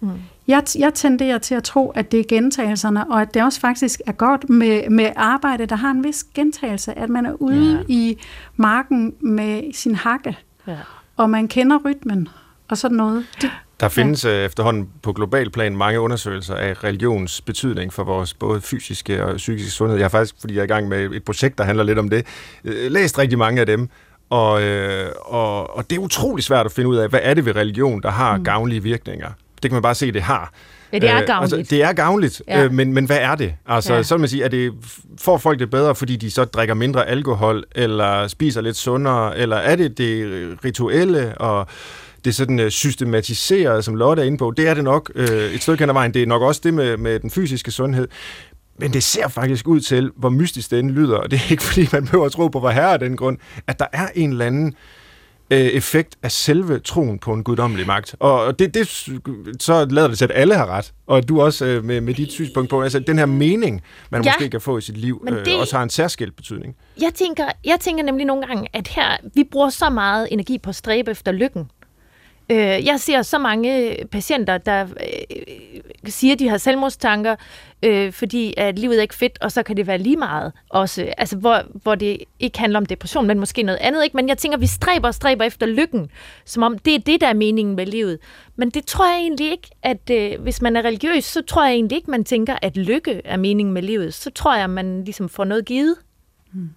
[0.00, 0.10] Mm.
[0.48, 4.00] Jeg, jeg tenderer til at tro, at det er gentagelserne, og at det også faktisk
[4.06, 7.94] er godt med, med arbejde, der har en vis gentagelse, at man er ude ja.
[7.94, 8.18] i
[8.56, 10.76] marken med sin hakke, ja.
[11.16, 12.28] og man kender rytmen,
[12.70, 13.26] og sådan noget.
[13.42, 13.50] Det,
[13.80, 14.30] der findes ja.
[14.30, 19.36] Øh, efterhånden på global plan mange undersøgelser af religions betydning for vores både fysiske og
[19.36, 19.98] psykiske sundhed.
[19.98, 22.08] Jeg har faktisk, fordi jeg er i gang med et projekt, der handler lidt om
[22.08, 22.26] det,
[22.64, 23.88] øh, læst rigtig mange af dem,
[24.30, 27.44] og, øh, og, og det er utrolig svært at finde ud af, hvad er det
[27.44, 28.44] ved religion, der har mm.
[28.44, 29.28] gavnlige virkninger.
[29.62, 30.52] Det kan man bare se, det har.
[30.92, 31.54] Ja, det er gavnligt.
[31.54, 32.64] altså, det er gavnligt, ja.
[32.64, 33.54] øh, men, men hvad er det?
[33.66, 34.02] Altså, ja.
[34.02, 34.72] så vil man sige, at det
[35.20, 39.56] får folk det bedre, fordi de så drikker mindre alkohol, eller spiser lidt sundere, eller
[39.56, 41.66] er det det rituelle, og
[42.28, 45.62] det sådan øh, systematiseret, som Lotte er inde på, det er det nok øh, et
[45.62, 46.14] stykke hen ad vejen.
[46.14, 48.08] Det er nok også det med, med den fysiske sundhed.
[48.78, 51.88] Men det ser faktisk ud til, hvor mystisk den lyder, og det er ikke fordi,
[51.92, 54.46] man behøver at tro på, hvor herre af den grund, at der er en eller
[54.46, 54.74] anden
[55.50, 58.16] øh, effekt af selve troen på en guddommelig magt.
[58.20, 58.88] Og det, det,
[59.60, 60.92] så lader det til, at alle har ret.
[61.06, 64.32] Og du også øh, med, med dit synspunkt på, altså den her mening, man ja,
[64.32, 66.76] måske kan få i sit liv, øh, det, også har en særskilt betydning.
[67.00, 70.70] Jeg tænker, jeg tænker nemlig nogle gange, at her, vi bruger så meget energi på
[70.70, 71.70] at stræbe efter lykken.
[72.50, 74.88] Øh, jeg ser så mange patienter, der øh,
[75.30, 77.36] øh siger, at de har selvmordstanker,
[77.82, 81.12] øh, fordi at livet er ikke fedt, og så kan det være lige meget også.
[81.18, 84.04] Altså, hvor, hvor det ikke handler om depression, men måske noget andet.
[84.04, 84.16] Ikke?
[84.16, 86.10] Men jeg tænker, at vi stræber og stræber efter lykken,
[86.44, 88.18] som om det er det, der er meningen med livet.
[88.56, 91.74] Men det tror jeg egentlig ikke, at øh, hvis man er religiøs, så tror jeg
[91.74, 94.14] egentlig ikke, man tænker, at lykke er meningen med livet.
[94.14, 95.96] Så tror jeg, at man ligesom får noget givet.
[96.52, 96.68] Hmm.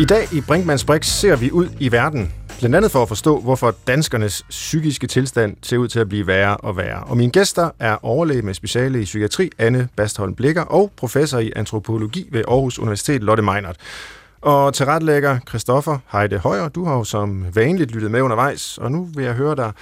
[0.00, 3.40] I dag i Brinkmanns Brix ser vi ud i verden, blandt andet for at forstå,
[3.40, 7.04] hvorfor danskernes psykiske tilstand ser ud til at blive værre og værre.
[7.04, 11.52] Og mine gæster er overlæge med speciale i psykiatri, Anne Bastholm Blikker, og professor i
[11.56, 13.76] antropologi ved Aarhus Universitet, Lotte Meinert.
[14.40, 19.08] Og tilrettelægger Christoffer Heide Højer, du har jo som vanligt lyttet med undervejs, og nu
[19.14, 19.72] vil jeg høre dig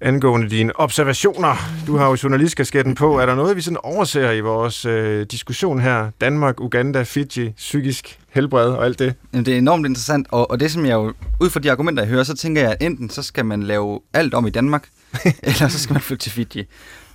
[0.00, 1.56] angående dine observationer.
[1.86, 3.18] Du har jo journalistkasketten på.
[3.18, 6.10] Er der noget, vi sådan overser i vores øh, diskussion her?
[6.20, 9.14] Danmark, Uganda, Fiji, psykisk helbred og alt det?
[9.32, 12.02] Jamen, det er enormt interessant, og, og det som jeg jo, ud fra de argumenter,
[12.02, 14.88] jeg hører, så tænker jeg, at enten så skal man lave alt om i Danmark,
[15.42, 16.66] eller så skal man flytte til Fiji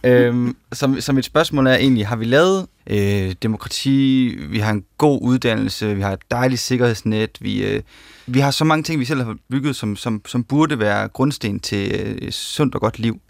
[0.04, 4.86] øhm, så, så mit spørgsmål er egentlig, har vi lavet øh, demokrati, vi har en
[4.98, 7.82] god uddannelse, vi har et dejligt sikkerhedsnet, vi, øh,
[8.26, 11.60] vi har så mange ting, vi selv har bygget, som, som, som burde være grundsten
[11.60, 11.92] til
[12.22, 13.22] øh, sundt og godt liv.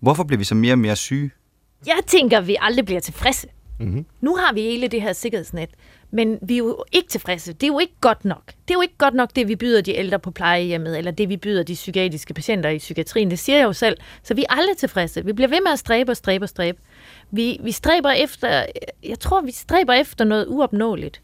[0.00, 1.30] Hvorfor bliver vi så mere og mere syge?
[1.86, 3.46] Jeg tænker, at vi aldrig bliver tilfredse.
[3.78, 4.06] Mm-hmm.
[4.20, 5.70] Nu har vi hele det her sikkerhedsnet,
[6.10, 7.52] men vi er jo ikke tilfredse.
[7.52, 8.46] Det er jo ikke godt nok.
[8.46, 11.28] Det er jo ikke godt nok, det vi byder de ældre på plejehjemmet, eller det
[11.28, 13.30] vi byder de psykiatriske patienter i psykiatrien.
[13.30, 13.96] Det siger jeg jo selv.
[14.22, 15.24] Så vi er aldrig tilfredse.
[15.24, 16.78] Vi bliver ved med at stræbe og stræbe og stræbe.
[17.30, 18.66] Vi, vi stræber efter,
[19.04, 21.22] jeg tror, vi stræber efter noget uopnåeligt.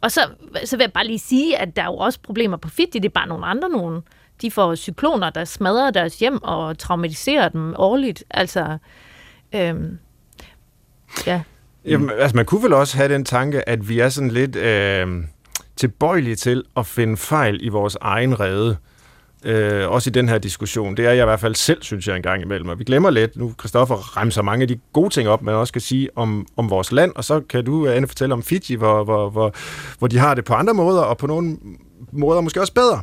[0.00, 0.20] Og så,
[0.64, 2.86] så vil jeg bare lige sige, at der er jo også problemer på Fiji.
[2.86, 4.02] Det er bare nogle andre nogen.
[4.42, 8.24] De får cykloner, der smadrer deres hjem og traumatiserer dem årligt.
[8.30, 8.78] Altså,
[9.52, 9.98] øhm,
[11.26, 11.42] ja.
[11.84, 15.06] Jamen, altså, man kunne vel også have den tanke, at vi er sådan lidt øh,
[15.76, 18.76] tilbøjelige til at finde fejl i vores egen rede.
[19.44, 20.96] Øh, også i den her diskussion.
[20.96, 22.68] Det er jeg i hvert fald selv, synes jeg, en gang imellem.
[22.68, 25.72] Og vi glemmer lidt, nu Christoffer remser mange af de gode ting op, man også
[25.72, 29.04] kan sige om, om vores land, og så kan du, Anne, fortælle om Fiji, hvor,
[29.04, 29.54] hvor, hvor,
[29.98, 31.56] hvor de har det på andre måder, og på nogle
[32.12, 33.02] måder måske også bedre.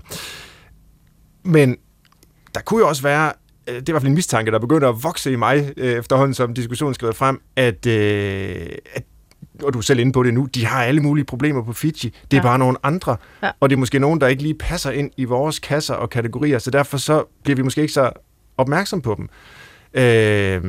[1.44, 1.78] Men
[2.56, 3.32] der kunne jo også være
[3.68, 6.34] det er i hvert fald en mistanke, der begynder at vokse i mig øh, efterhånden,
[6.34, 9.04] som diskussionen skrider frem, at, øh, at
[9.64, 11.92] og du er selv inde på det nu, de har alle mulige problemer på Fiji.
[11.92, 12.42] Det er ja.
[12.42, 13.18] bare nogle andre.
[13.44, 13.52] Ja.
[13.60, 16.60] Og det er måske nogen, der ikke lige passer ind i vores kasser og kategorier,
[16.60, 18.12] så derfor så bliver vi måske ikke så
[18.58, 19.30] opmærksom på dem.
[19.94, 20.62] Øh,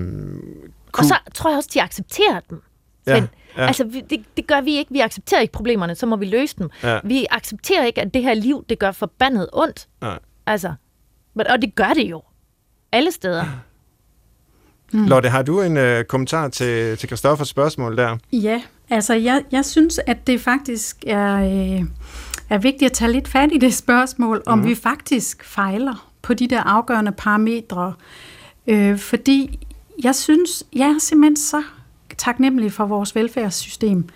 [0.93, 2.63] og så tror jeg også, de accepterer dem.
[3.07, 3.27] Ja, ja.
[3.67, 4.93] Altså, det, det gør vi ikke.
[4.93, 6.71] Vi accepterer ikke problemerne, så må vi løse dem.
[6.83, 6.99] Ja.
[7.05, 9.89] Vi accepterer ikke, at det her liv, det gør forbandet ondt.
[10.03, 10.15] Ja.
[10.47, 10.75] Altså,
[11.35, 12.23] og det gør det jo
[12.93, 13.45] alle steder.
[14.93, 15.07] Mm.
[15.07, 18.17] Lotte, har du en øh, kommentar til, til Christoffers spørgsmål der?
[18.33, 21.85] Ja, altså jeg, jeg synes, at det faktisk er, øh,
[22.51, 24.65] er vigtigt at tage lidt fat i det spørgsmål, om mm.
[24.65, 27.95] vi faktisk fejler på de der afgørende parametre.
[28.67, 29.67] Øh, fordi
[30.03, 31.63] jeg synes, jeg er simpelthen så
[32.19, 34.09] taknemmelig for vores velfærdssystem.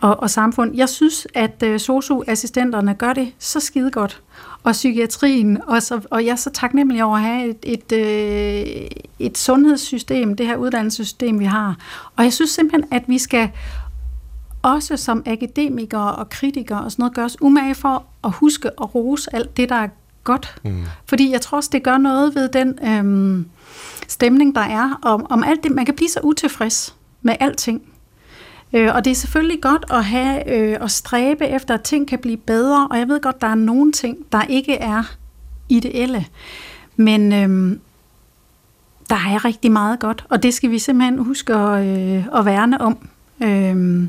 [0.00, 0.76] Og, og samfund.
[0.76, 4.22] Jeg synes, at øh, SOSU-assistenterne gør det så skide godt.
[4.62, 8.86] Og psykiatrien, og, så, og jeg er så taknemmelig over at have et, et, øh,
[9.18, 11.76] et sundhedssystem, det her uddannelsessystem, vi har.
[12.16, 13.50] Og jeg synes simpelthen, at vi skal
[14.62, 18.94] også som akademikere og kritikere og sådan noget, gøre os umage for at huske at
[18.94, 19.88] rose alt det, der er
[20.24, 20.54] godt.
[20.64, 20.84] Mm.
[21.06, 23.48] Fordi jeg tror også, det gør noget ved den øhm,
[24.08, 25.72] stemning, der er om, om alt det.
[25.72, 27.82] Man kan blive så utilfreds med alting.
[28.72, 32.18] Øh, og det er selvfølgelig godt at have øh, at stræbe efter, at ting kan
[32.18, 35.16] blive bedre, og jeg ved godt, der er nogle ting, der ikke er
[35.68, 36.26] ideelle.
[36.96, 37.78] Men øh,
[39.10, 42.80] der er rigtig meget godt, og det skal vi simpelthen huske at, øh, at værne
[42.80, 43.08] om.
[43.42, 44.08] Øh,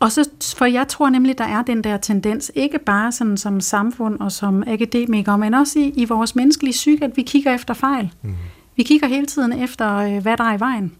[0.00, 3.60] og så, for jeg tror nemlig, der er den der tendens, ikke bare sådan som
[3.60, 7.74] samfund og som akademikere, men også i, i vores menneskelige psyke, at vi kigger efter
[7.74, 8.10] fejl.
[8.22, 8.34] Mm.
[8.76, 10.92] Vi kigger hele tiden efter, øh, hvad der er i vejen.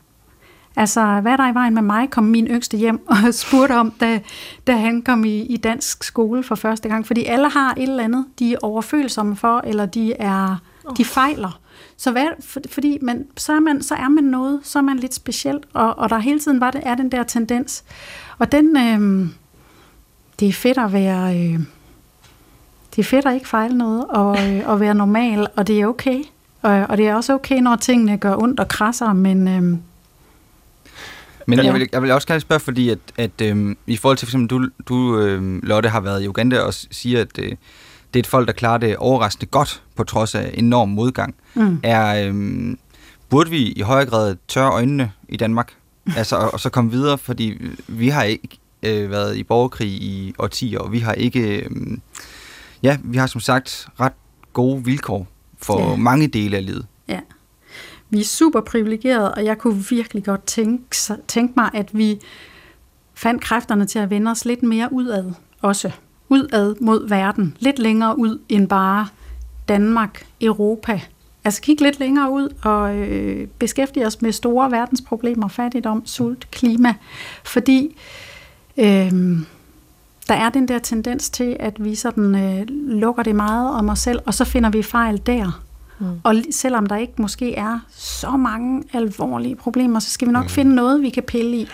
[0.76, 4.20] Altså, hvad der i vejen med mig, kom min yngste hjem og spurgte om, da,
[4.66, 7.06] da han kom i, i dansk skole for første gang.
[7.06, 10.56] Fordi alle har et eller andet, de er overfølsomme for, eller de er
[10.96, 11.60] de fejler.
[11.96, 14.96] Så hvad, for, fordi man, så, er man, så er man noget, så er man
[14.96, 17.84] lidt specielt, og, og der hele tiden var det, er den der tendens.
[18.38, 19.28] Og den, øh,
[20.40, 21.60] det er fedt at være, øh,
[22.90, 25.86] det er fedt at ikke fejle noget, og øh, at være normal, og det er
[25.86, 26.22] okay.
[26.62, 29.78] Og, og det er også okay, når tingene gør ondt og krasser, men, øh,
[31.46, 34.26] men jeg vil, jeg vil også gerne spørge, fordi at, at øhm, i forhold til
[34.26, 37.56] for eksempel, du, du øhm, Lotte, har været i Uganda og siger, at øh, det
[38.14, 41.34] er et folk, der klarer det overraskende godt, på trods af enorm modgang.
[41.54, 41.80] Mm.
[41.82, 42.78] Er, øhm,
[43.30, 45.72] burde vi i højere grad tørre øjnene i Danmark?
[46.16, 48.48] altså, og, og så komme videre, fordi vi har ikke
[48.82, 51.58] øh, været i borgerkrig i årtier, og vi har ikke...
[51.58, 51.70] Øh,
[52.82, 54.12] ja, vi har som sagt ret
[54.52, 55.28] gode vilkår
[55.62, 55.96] for ja.
[55.96, 56.86] mange dele af livet.
[57.08, 57.20] Ja.
[58.10, 60.96] Vi er super privilegerede, og jeg kunne virkelig godt tænke,
[61.28, 62.20] tænke mig, at vi
[63.14, 65.32] fandt kræfterne til at vende os lidt mere udad
[65.62, 65.90] også.
[66.28, 67.56] Udad mod verden.
[67.58, 69.06] Lidt længere ud end bare
[69.68, 71.00] Danmark, Europa.
[71.44, 76.94] Altså kigge lidt længere ud og øh, beskæftige os med store verdensproblemer, fattigdom, sult, klima.
[77.44, 77.96] Fordi
[78.76, 79.12] øh,
[80.28, 83.98] der er den der tendens til, at vi sådan øh, lukker det meget om os
[83.98, 85.62] selv, og så finder vi fejl der.
[85.98, 86.20] Mm.
[86.24, 90.48] Og selvom der ikke måske er så mange alvorlige problemer, så skal vi nok mm.
[90.48, 91.68] finde noget, vi kan pille i.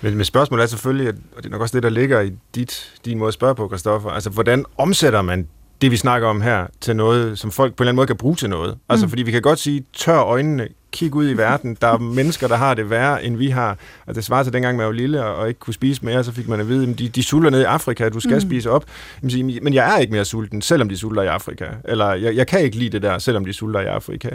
[0.00, 2.92] Men, men spørgsmålet er selvfølgelig, og det er nok også det, der ligger i dit,
[3.04, 5.48] din måde at spørge på, Kristoffer, altså hvordan omsætter man
[5.82, 8.16] det, vi snakker om her, til noget, som folk på en eller anden måde kan
[8.16, 8.78] bruge til noget?
[8.88, 9.10] Altså, mm.
[9.10, 11.76] fordi vi kan godt sige, tør øjnene, kig ud i verden.
[11.80, 13.78] Der er mennesker, der har det værre, end vi har.
[14.06, 16.48] Og det svarer til dengang, man var lille og ikke kunne spise mere, så fik
[16.48, 18.40] man at vide, at de, de sulter ned i Afrika, du skal mm.
[18.40, 18.84] spise op.
[19.62, 21.66] Men jeg er ikke mere sulten, selvom de sulter i Afrika.
[21.84, 24.28] Eller jeg, jeg kan ikke lide det der, selvom de sulter i Afrika.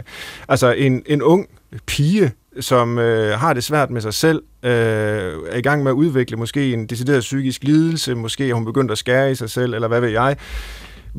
[0.48, 1.48] Altså en, en ung
[1.86, 5.94] pige, som øh, har det svært med sig selv, øh, er i gang med at
[5.94, 9.88] udvikle måske en decideret psykisk lidelse, måske hun begyndt at skære i sig selv, eller
[9.88, 10.36] hvad ved jeg,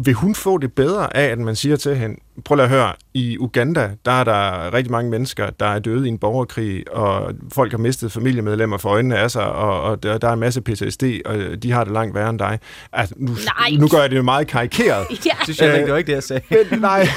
[0.06, 2.94] vil hun få det bedre af, at man siger til hende, prøv lige at høre,
[3.14, 7.34] i Uganda, der er der rigtig mange mennesker, der er døde i en borgerkrig, og
[7.54, 10.62] folk har mistet familiemedlemmer for øjnene af sig, og, og der, der er en masse
[10.62, 12.60] PTSD, og de har det langt værre end dig.
[12.94, 13.78] Altså, nu, nej.
[13.80, 15.06] nu gør jeg det jo meget karikeret.
[15.12, 15.16] ja.
[15.16, 16.42] Det synes jeg ikke, det var ikke det, jeg sagde.
[16.72, 17.08] Men, nej.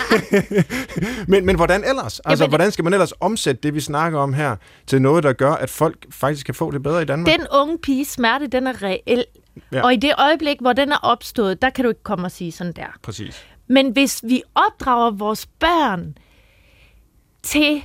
[1.28, 2.20] men, men hvordan ellers?
[2.20, 4.56] Altså, Jamen, hvordan skal man ellers omsætte det, vi snakker om her,
[4.86, 7.38] til noget, der gør, at folk faktisk kan få det bedre i Danmark?
[7.38, 9.24] Den unge pige smerte, den er reel.
[9.72, 9.84] Ja.
[9.84, 12.52] Og i det øjeblik, hvor den er opstået, der kan du ikke komme og sige
[12.52, 12.86] sådan der.
[13.02, 13.46] Præcis.
[13.66, 16.14] Men hvis vi opdrager vores børn
[17.42, 17.82] til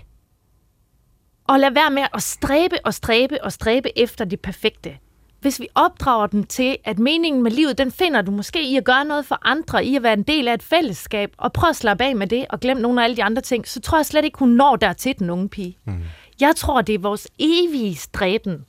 [1.49, 4.97] at lade være med at stræbe og stræbe og stræbe efter det perfekte,
[5.41, 8.83] hvis vi opdrager dem til, at meningen med livet, den finder du måske i at
[8.83, 11.75] gøre noget for andre, i at være en del af et fællesskab, og prøv at
[11.75, 14.05] slappe af med det, og glem nogle af alle de andre ting, så tror jeg
[14.05, 15.77] slet ikke, hun når dertil, den unge pige.
[15.85, 16.03] Mm.
[16.41, 18.65] Jeg tror, det er vores evige stræben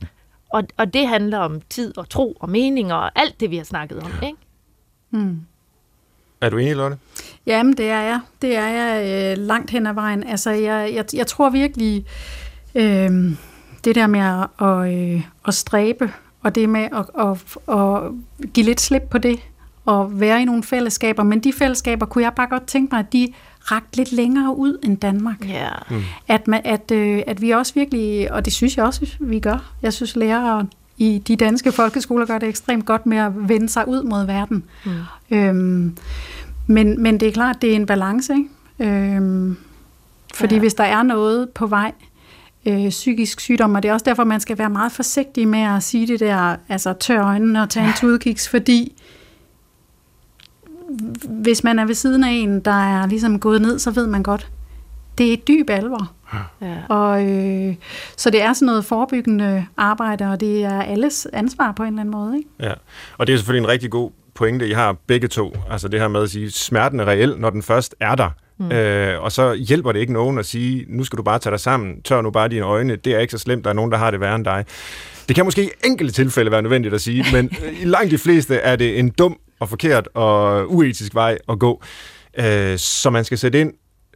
[0.49, 3.65] og, og det handler om tid og tro og mening og alt det, vi har
[3.65, 4.11] snakket om.
[4.23, 4.39] Ikke?
[5.11, 5.41] Mm.
[6.41, 6.99] Er du enig, Lotte?
[7.47, 8.21] Jamen, det er jeg.
[8.43, 9.05] Det er jeg
[9.39, 10.25] øh, langt hen ad vejen.
[10.25, 12.07] Altså, jeg, jeg, jeg tror virkelig,
[12.75, 13.11] øh,
[13.85, 18.13] det der med at, at, øh, at stræbe, og det med at, at, at
[18.53, 19.41] give lidt slip på det,
[19.85, 23.13] og være i nogle fællesskaber, men de fællesskaber kunne jeg bare godt tænke mig, at
[23.13, 23.29] de
[23.73, 25.45] rakt lidt længere ud end Danmark.
[25.51, 25.73] Yeah.
[25.91, 26.03] Mm.
[26.29, 29.73] At, man, at, øh, at vi også virkelig, og det synes jeg også, vi gør,
[29.83, 30.67] jeg synes lærere
[30.99, 34.65] i de danske folkeskoler gør det ekstremt godt med at vende sig ud mod verden.
[34.85, 34.93] Mm.
[35.31, 35.97] Øhm,
[36.67, 38.49] men, men det er klart, det er en balance, ikke?
[38.93, 39.57] Øhm,
[40.35, 40.61] fordi ja.
[40.61, 41.93] hvis der er noget på vej,
[42.67, 45.83] øh, psykisk sygdom, og det er også derfor, man skal være meget forsigtig med at
[45.83, 48.93] sige det der, altså tør øjnene og tage en tudkiks, fordi
[51.29, 54.23] hvis man er ved siden af en, der er ligesom gået ned, så ved man
[54.23, 54.49] godt,
[55.19, 56.13] det er dyb alvor.
[56.63, 56.75] Ja.
[56.89, 57.75] Og, øh,
[58.17, 62.01] så det er sådan noget forebyggende arbejde, og det er alles ansvar på en eller
[62.01, 62.37] anden måde.
[62.37, 62.49] Ikke?
[62.61, 62.73] Ja,
[63.19, 65.57] og det er selvfølgelig en rigtig god pointe, I har begge to.
[65.71, 68.31] Altså det her med at sige, smerten er reel, når den først er der.
[68.59, 68.73] Mm.
[68.73, 71.61] Øh, og så hjælper det ikke nogen at sige, nu skal du bare tage dig
[71.61, 73.99] sammen, tør nu bare dine øjne, det er ikke så slemt, der er nogen, der
[73.99, 74.65] har det værre end dig.
[75.29, 77.51] Det kan måske i enkelte tilfælde være nødvendigt at sige, men
[77.83, 81.83] i langt de fleste er det en dum og forkert og uetisk vej at gå.
[82.39, 83.73] Øh, så man skal sætte ind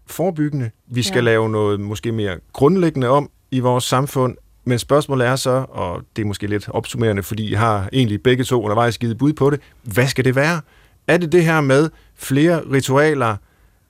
[0.06, 0.70] forebyggende.
[0.86, 1.24] Vi skal ja.
[1.24, 4.36] lave noget måske mere grundlæggende om i vores samfund.
[4.64, 8.44] Men spørgsmålet er så, og det er måske lidt opsummerende, fordi I har egentlig begge
[8.44, 10.60] to undervejs givet bud på det, hvad skal det være?
[11.08, 13.36] Er det det her med flere ritualer,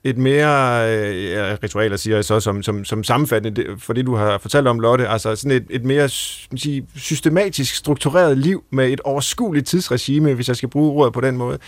[0.04, 4.38] et mere, øh, ritualer siger jeg så som, som, som sammenfattende for det, du har
[4.38, 9.66] fortalt om, Lotte, altså sådan et, et mere sige, systematisk struktureret liv med et overskueligt
[9.66, 11.58] tidsregime, hvis jeg skal bruge ordet på den måde.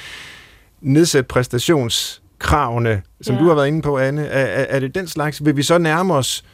[0.81, 3.41] Nedsæt præstationskravene, som ja.
[3.41, 4.27] du har været inde på, Anne.
[4.27, 5.45] Er, er, er det den slags?
[5.45, 6.45] Vil vi så nærme os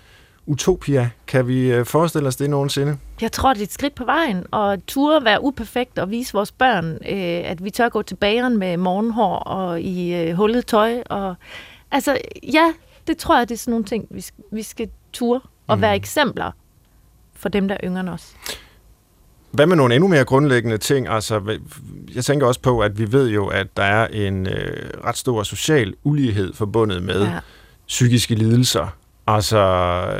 [0.47, 1.11] utopia?
[1.27, 2.99] Kan vi øh, forestille os det nogensinde?
[3.21, 6.53] Jeg tror, det er et skridt på vejen, og ture være uperfekt og vise vores
[6.53, 11.03] børn, øh, at vi tør gå til bageren med morgenhår og i øh, hullet tøj.
[11.07, 11.35] Og,
[11.91, 12.19] altså,
[12.53, 12.73] ja,
[13.07, 15.83] det tror jeg, det er sådan nogle ting, vi, vi skal ture og mm.
[15.83, 16.51] være eksempler
[17.35, 18.35] for dem, der er yngre end os.
[19.51, 21.09] Hvad med nogle endnu mere grundlæggende ting?
[21.09, 21.59] Altså,
[22.15, 25.43] jeg tænker også på, at vi ved jo, at der er en øh, ret stor
[25.43, 27.39] social ulighed forbundet med ja.
[27.87, 28.97] psykiske lidelser.
[29.27, 29.59] Altså...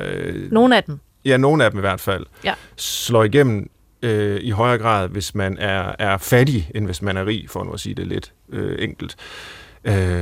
[0.03, 0.99] Øh, nogle af dem.
[1.25, 2.27] Ja, nogle af dem i hvert fald.
[2.45, 2.55] Ja.
[2.77, 3.71] Slår igennem
[4.03, 7.65] øh, i højere grad, hvis man er, er fattig, end hvis man er rig, for
[7.65, 9.17] nu at sige det lidt øh, enkelt.
[9.19, 9.60] Øh,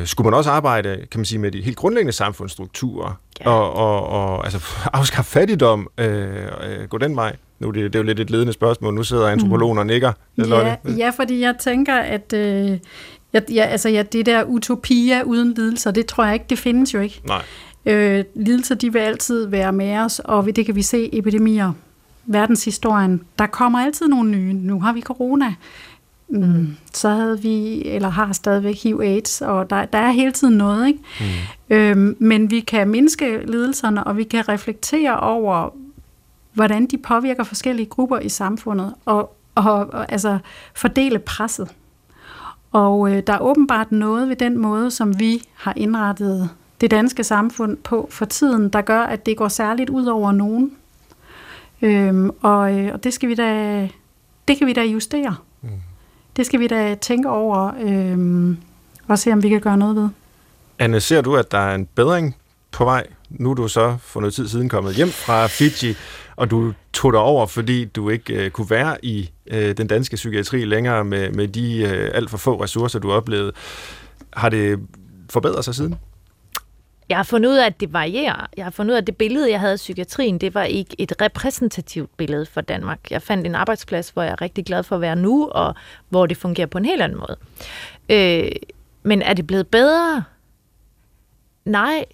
[0.04, 3.50] skulle man også arbejde, kan man sige, med de helt grundlæggende samfundsstrukturer, ja.
[3.50, 7.36] og, og, og altså, afskaffe fattigdom, øh, øh, gå den vej?
[7.59, 8.94] Nu det, det er jo lidt et ledende spørgsmål.
[8.94, 10.12] Nu sidder antropologen og nikker.
[10.38, 12.78] Ja, ja, fordi jeg tænker, at øh,
[13.32, 16.94] ja, ja, altså, ja, det der utopia uden lidelser, det tror jeg ikke, det findes
[16.94, 17.20] jo ikke.
[17.26, 17.42] Nej.
[17.86, 21.72] Øh, lidelser, de vil altid være med os, og det kan vi se epidemier.
[22.26, 24.52] Verdenshistorien, der kommer altid nogle nye.
[24.52, 25.54] Nu har vi corona.
[26.29, 26.76] Mm.
[26.93, 30.87] Så havde vi, eller har stadigvæk HIV-AIDS, og der, der er hele tiden noget.
[30.87, 31.01] Ikke?
[31.20, 31.76] Mm.
[31.76, 35.70] Øhm, men vi kan mindske lidelserne, og vi kan reflektere over,
[36.53, 40.39] hvordan de påvirker forskellige grupper i samfundet, og, og, og altså
[40.74, 41.68] fordele presset.
[42.72, 46.51] Og øh, der er åbenbart noget ved den måde, som vi har indrettet
[46.81, 50.72] det danske samfund på for tiden, der gør, at det går særligt ud over nogen.
[51.83, 53.81] Øhm, og, øh, og det skal vi da,
[54.49, 55.37] det kan vi da justere.
[56.39, 58.57] Det skal vi da tænke over øh,
[59.09, 60.09] og se, om vi kan gøre noget ved.
[60.78, 62.36] Anne, ser du, at der er en bedring
[62.70, 63.07] på vej?
[63.30, 65.97] Nu er du så for noget tid siden kommet hjem fra Fiji,
[66.36, 70.16] og du tog dig over, fordi du ikke øh, kunne være i øh, den danske
[70.16, 73.53] psykiatri længere med, med de øh, alt for få ressourcer, du oplevede.
[74.32, 74.80] Har det
[75.30, 75.95] forbedret sig siden?
[77.09, 78.46] Jeg har fundet ud af, at det varierer.
[78.56, 80.96] Jeg har fundet ud af, at det billede, jeg havde af psykiatrien, det var ikke
[80.98, 83.11] et repræsentativt billede for Danmark.
[83.11, 85.74] Jeg fandt en arbejdsplads, hvor jeg er rigtig glad for at være nu, og
[86.09, 87.36] hvor det fungerer på en helt anden måde.
[88.09, 88.52] Øh,
[89.02, 90.24] men er det blevet bedre?
[91.64, 92.04] Nej.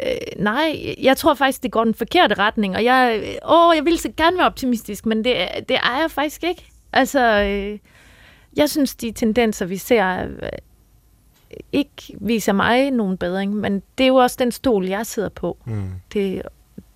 [0.00, 3.98] Øh, nej, jeg tror faktisk, det går den forkerte retning, og jeg, åh, jeg vil
[3.98, 5.34] så gerne være optimistisk, men det,
[5.68, 6.66] det er jeg faktisk ikke.
[6.92, 7.78] Altså, øh,
[8.56, 10.26] jeg synes, de tendenser, vi ser,
[11.72, 15.56] ikke viser mig nogen bedring, men det er jo også den stol, jeg sidder på.
[15.64, 15.90] Mm.
[16.12, 16.42] Det,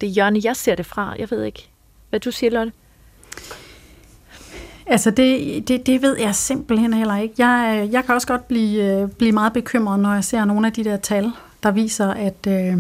[0.01, 1.15] det hjørne, jeg ser det fra.
[1.19, 1.69] Jeg ved ikke,
[2.11, 2.73] hvad du siger, Lotte?
[4.87, 7.35] Altså, det, det, det ved jeg simpelthen heller ikke.
[7.39, 10.85] Jeg, jeg kan også godt blive, blive meget bekymret, når jeg ser nogle af de
[10.85, 11.33] der tal,
[11.63, 12.77] der viser, at, øh,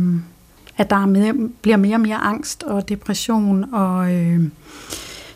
[0.77, 4.41] at der er mere, bliver mere og mere angst og depression og øh,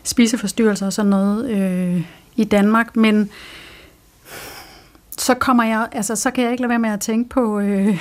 [0.03, 2.01] spiseforstyrrelser og sådan noget øh,
[2.35, 2.95] i Danmark.
[2.95, 3.29] Men
[5.17, 7.99] så kommer jeg, altså så kan jeg ikke lade være med at tænke på øh,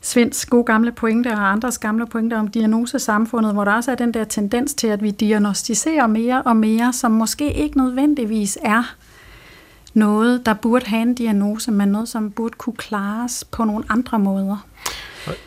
[0.00, 4.14] Svends gode gamle pointe og andres gamle pointer om diagnosesamfundet, hvor der også er den
[4.14, 8.94] der tendens til, at vi diagnostiserer mere og mere, som måske ikke nødvendigvis er
[9.94, 14.18] noget, der burde have en diagnose, men noget, som burde kunne klares på nogle andre
[14.18, 14.66] måder.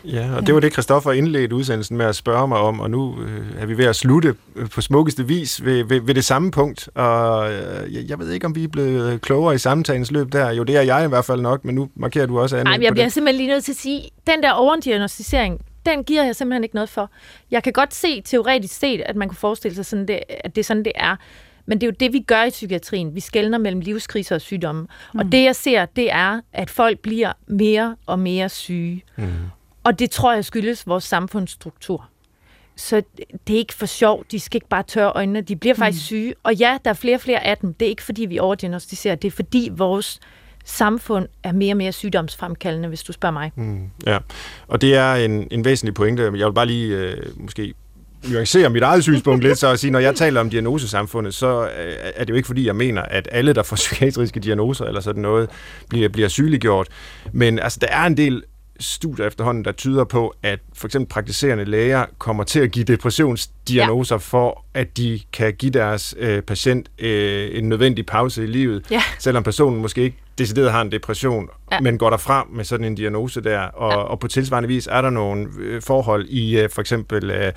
[0.04, 3.16] Ja, og det var det, Christoffer indledte udsendelsen med at spørge mig om, og nu
[3.22, 4.34] øh, er vi ved at slutte
[4.74, 8.54] på smukkeste vis ved, ved, ved det samme punkt, og øh, jeg ved ikke, om
[8.54, 10.50] vi er blevet klogere i samtalens løb der.
[10.50, 12.70] Jo, det er jeg i hvert fald nok, men nu markerer du også, Anne.
[12.70, 13.12] Nej, jeg bliver det.
[13.12, 16.88] simpelthen lige nødt til at sige, den der overdiagnostisering, den giver jeg simpelthen ikke noget
[16.88, 17.10] for.
[17.50, 20.62] Jeg kan godt se teoretisk set, at man kunne forestille sig, sådan det, at det
[20.62, 21.16] er sådan, det er.
[21.66, 23.14] Men det er jo det, vi gør i psykiatrien.
[23.14, 24.86] Vi skældner mellem livskriser og sygdomme.
[25.14, 25.18] Mm.
[25.20, 29.02] Og det, jeg ser, det er, at folk bliver mere og mere syge.
[29.16, 29.24] Mm.
[29.84, 32.08] Og det tror jeg skyldes vores samfundsstruktur.
[32.76, 33.02] Så
[33.46, 34.24] det er ikke for sjov.
[34.30, 35.40] De skal ikke bare tørre øjnene.
[35.40, 36.06] De bliver faktisk mm.
[36.06, 36.34] syge.
[36.42, 37.74] Og ja, der er flere og flere af dem.
[37.74, 39.14] Det er ikke, fordi vi overdiagnostiserer.
[39.14, 40.20] Det er, fordi vores
[40.64, 43.52] samfund er mere og mere sygdomsfremkaldende, hvis du spørger mig.
[43.56, 44.18] Mm, ja,
[44.68, 46.22] og det er en, en væsentlig pointe.
[46.22, 47.74] Jeg vil bare lige øh, måske
[48.28, 51.94] nuancere mit eget synspunkt lidt, så at sige, når jeg taler om diagnosesamfundet, så øh,
[52.16, 55.22] er det jo ikke fordi, jeg mener, at alle, der får psykiatriske diagnoser eller sådan
[55.22, 55.50] noget,
[55.88, 56.88] bliver, bliver sygeliggjort.
[57.32, 58.42] Men altså, der er en del
[58.82, 64.14] studier efterhånden, der tyder på, at for eksempel praktiserende læger kommer til at give depressionsdiagnoser
[64.14, 64.18] ja.
[64.18, 69.02] for, at de kan give deres øh, patient øh, en nødvendig pause i livet, ja.
[69.18, 71.80] selvom personen måske ikke decideret har en depression, ja.
[71.80, 73.96] men går der frem med sådan en diagnose der, og, ja.
[73.96, 77.52] og på tilsvarende vis er der nogle øh, forhold i øh, for eksempel øh,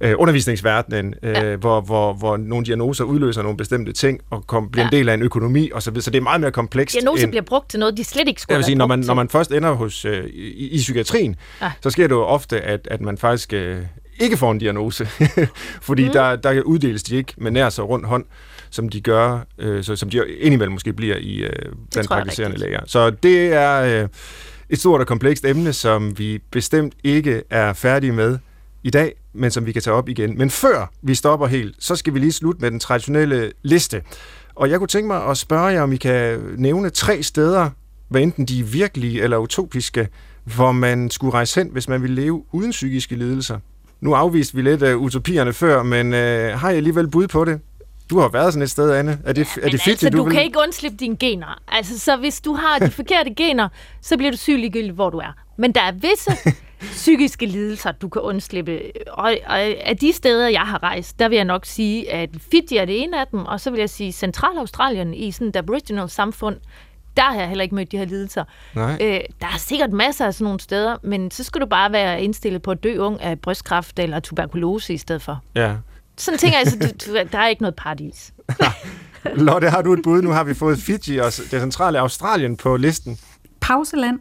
[0.00, 1.56] øh, undervisningsverdenen, øh, ja.
[1.56, 4.88] hvor, hvor, hvor nogle diagnoser udløser nogle bestemte ting, og kom, bliver ja.
[4.88, 6.02] en del af en økonomi og så videre.
[6.02, 6.94] Så det er meget mere komplekst.
[6.94, 8.98] Diagnoser end, bliver brugt til noget, de slet ikke skulle jeg vil sige, når man,
[8.98, 11.72] når man først ender hos øh, i, i psykiatrien, ja.
[11.80, 13.76] så sker det jo ofte, at, at man faktisk øh,
[14.20, 15.08] ikke får en diagnose,
[15.88, 16.12] fordi mm.
[16.12, 18.24] der, der uddeles de ikke med nær så rundt hånd
[18.70, 21.50] som de gør, øh, så, som de indimellem måske bliver i øh,
[21.92, 22.80] blandt praktiserende læger.
[22.86, 24.08] Så det er øh,
[24.68, 28.38] et stort og komplekst emne, som vi bestemt ikke er færdige med
[28.82, 30.38] i dag, men som vi kan tage op igen.
[30.38, 34.02] Men før vi stopper helt, så skal vi lige slutte med den traditionelle liste.
[34.54, 37.70] Og jeg kunne tænke mig at spørge jer, om I kan nævne tre steder,
[38.08, 40.08] hvad enten de er virkelige eller utopiske,
[40.44, 43.58] hvor man skulle rejse hen, hvis man ville leve uden psykiske lidelser.
[44.00, 47.60] Nu afviste vi lidt af utopierne før, men øh, har I alligevel bud på det?
[48.10, 49.18] Du har været sådan et sted, Anne.
[49.24, 50.32] Er det, ja, er det fedt, altså, du, du vil...
[50.32, 51.62] kan ikke undslippe dine gener.
[51.68, 53.68] Altså, så hvis du har de forkerte gener,
[54.00, 55.32] så bliver du syg ligegyldigt, hvor du er.
[55.56, 56.32] Men der er visse
[56.80, 58.80] psykiske lidelser, du kan undslippe.
[59.10, 62.76] Og, og af de steder, jeg har rejst, der vil jeg nok sige, at Fiji
[62.76, 66.10] er det ene af dem, og så vil jeg sige Central-Australien i sådan et aboriginal
[66.10, 66.56] samfund,
[67.16, 68.44] der har jeg heller ikke mødt de her lidelser.
[68.74, 68.98] Nej.
[69.00, 72.22] Øh, der er sikkert masser af sådan nogle steder, men så skal du bare være
[72.22, 75.40] indstillet på at dø ung af brystkræft eller tuberkulose i stedet for.
[75.54, 75.74] Ja.
[76.18, 78.32] Sådan tænker jeg, altså, der er ikke noget paradis.
[79.46, 80.22] Lotte, har du et bud?
[80.22, 83.18] Nu har vi fået Fiji og det centrale Australien på listen.
[83.60, 84.18] Pauseland.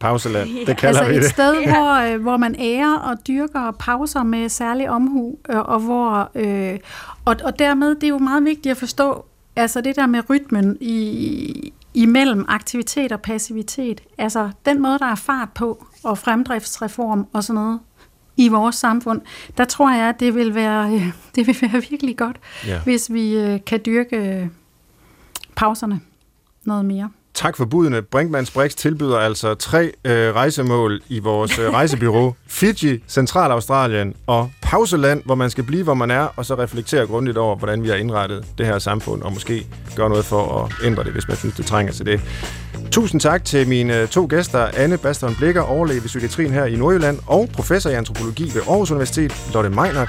[0.00, 1.30] Pauseland, det kalder altså vi et det.
[1.30, 6.30] sted, hvor, øh, hvor man ærer og dyrker pauser med særlig omhu, øh, og hvor
[6.34, 6.78] øh,
[7.24, 9.24] og, og dermed, det er jo meget vigtigt at forstå,
[9.56, 14.00] altså det der med rytmen i, imellem aktivitet og passivitet.
[14.18, 17.80] Altså den måde, der er fart på, og fremdriftsreform og sådan noget,
[18.36, 19.20] i vores samfund,
[19.58, 21.06] der tror jeg, at det vil være, øh,
[21.36, 22.80] det vil være virkelig godt, Ja.
[22.84, 24.46] hvis vi øh, kan dyrke øh,
[25.56, 26.00] pauserne
[26.64, 27.10] noget mere.
[27.34, 28.02] Tak for budene.
[28.02, 32.34] Brinkmanns Brix tilbyder altså tre øh, rejsemål i vores øh, rejsebyrå.
[32.46, 37.38] Fiji, Central-Australien og Pauseland, hvor man skal blive, hvor man er, og så reflektere grundigt
[37.38, 41.04] over, hvordan vi har indrettet det her samfund, og måske gøre noget for at ændre
[41.04, 42.20] det, hvis man synes, det trænger til det.
[42.90, 46.76] Tusind tak til mine øh, to gæster, Anne Baston Blikker, overlæge ved psykiatrien her i
[46.76, 50.08] Nordjylland, og professor i antropologi ved Aarhus Universitet, Lotte Meinert.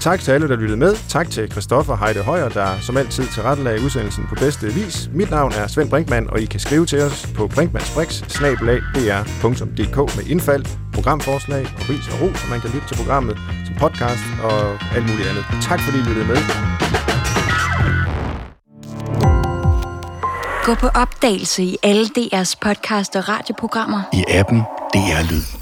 [0.00, 0.94] Tak til alle, der lyttede med.
[1.08, 5.10] Tak til Christoffer Heide Højer, der som altid tilrettelagde udsendelsen på bedste vis.
[5.12, 8.40] Mit navn er Svend Brinkmann, og I kan skrive til os på brinkmannsbrix
[10.16, 13.36] med indfald, programforslag og ris og ros, og man kan lytte til programmet
[13.66, 14.58] som podcast og
[14.96, 15.44] alt muligt andet.
[15.62, 16.36] Tak fordi I lyttede med.
[20.64, 24.02] Gå på opdagelse i alle DR's podcast og radioprogrammer.
[24.12, 24.58] I appen
[24.94, 25.61] DR Lyd.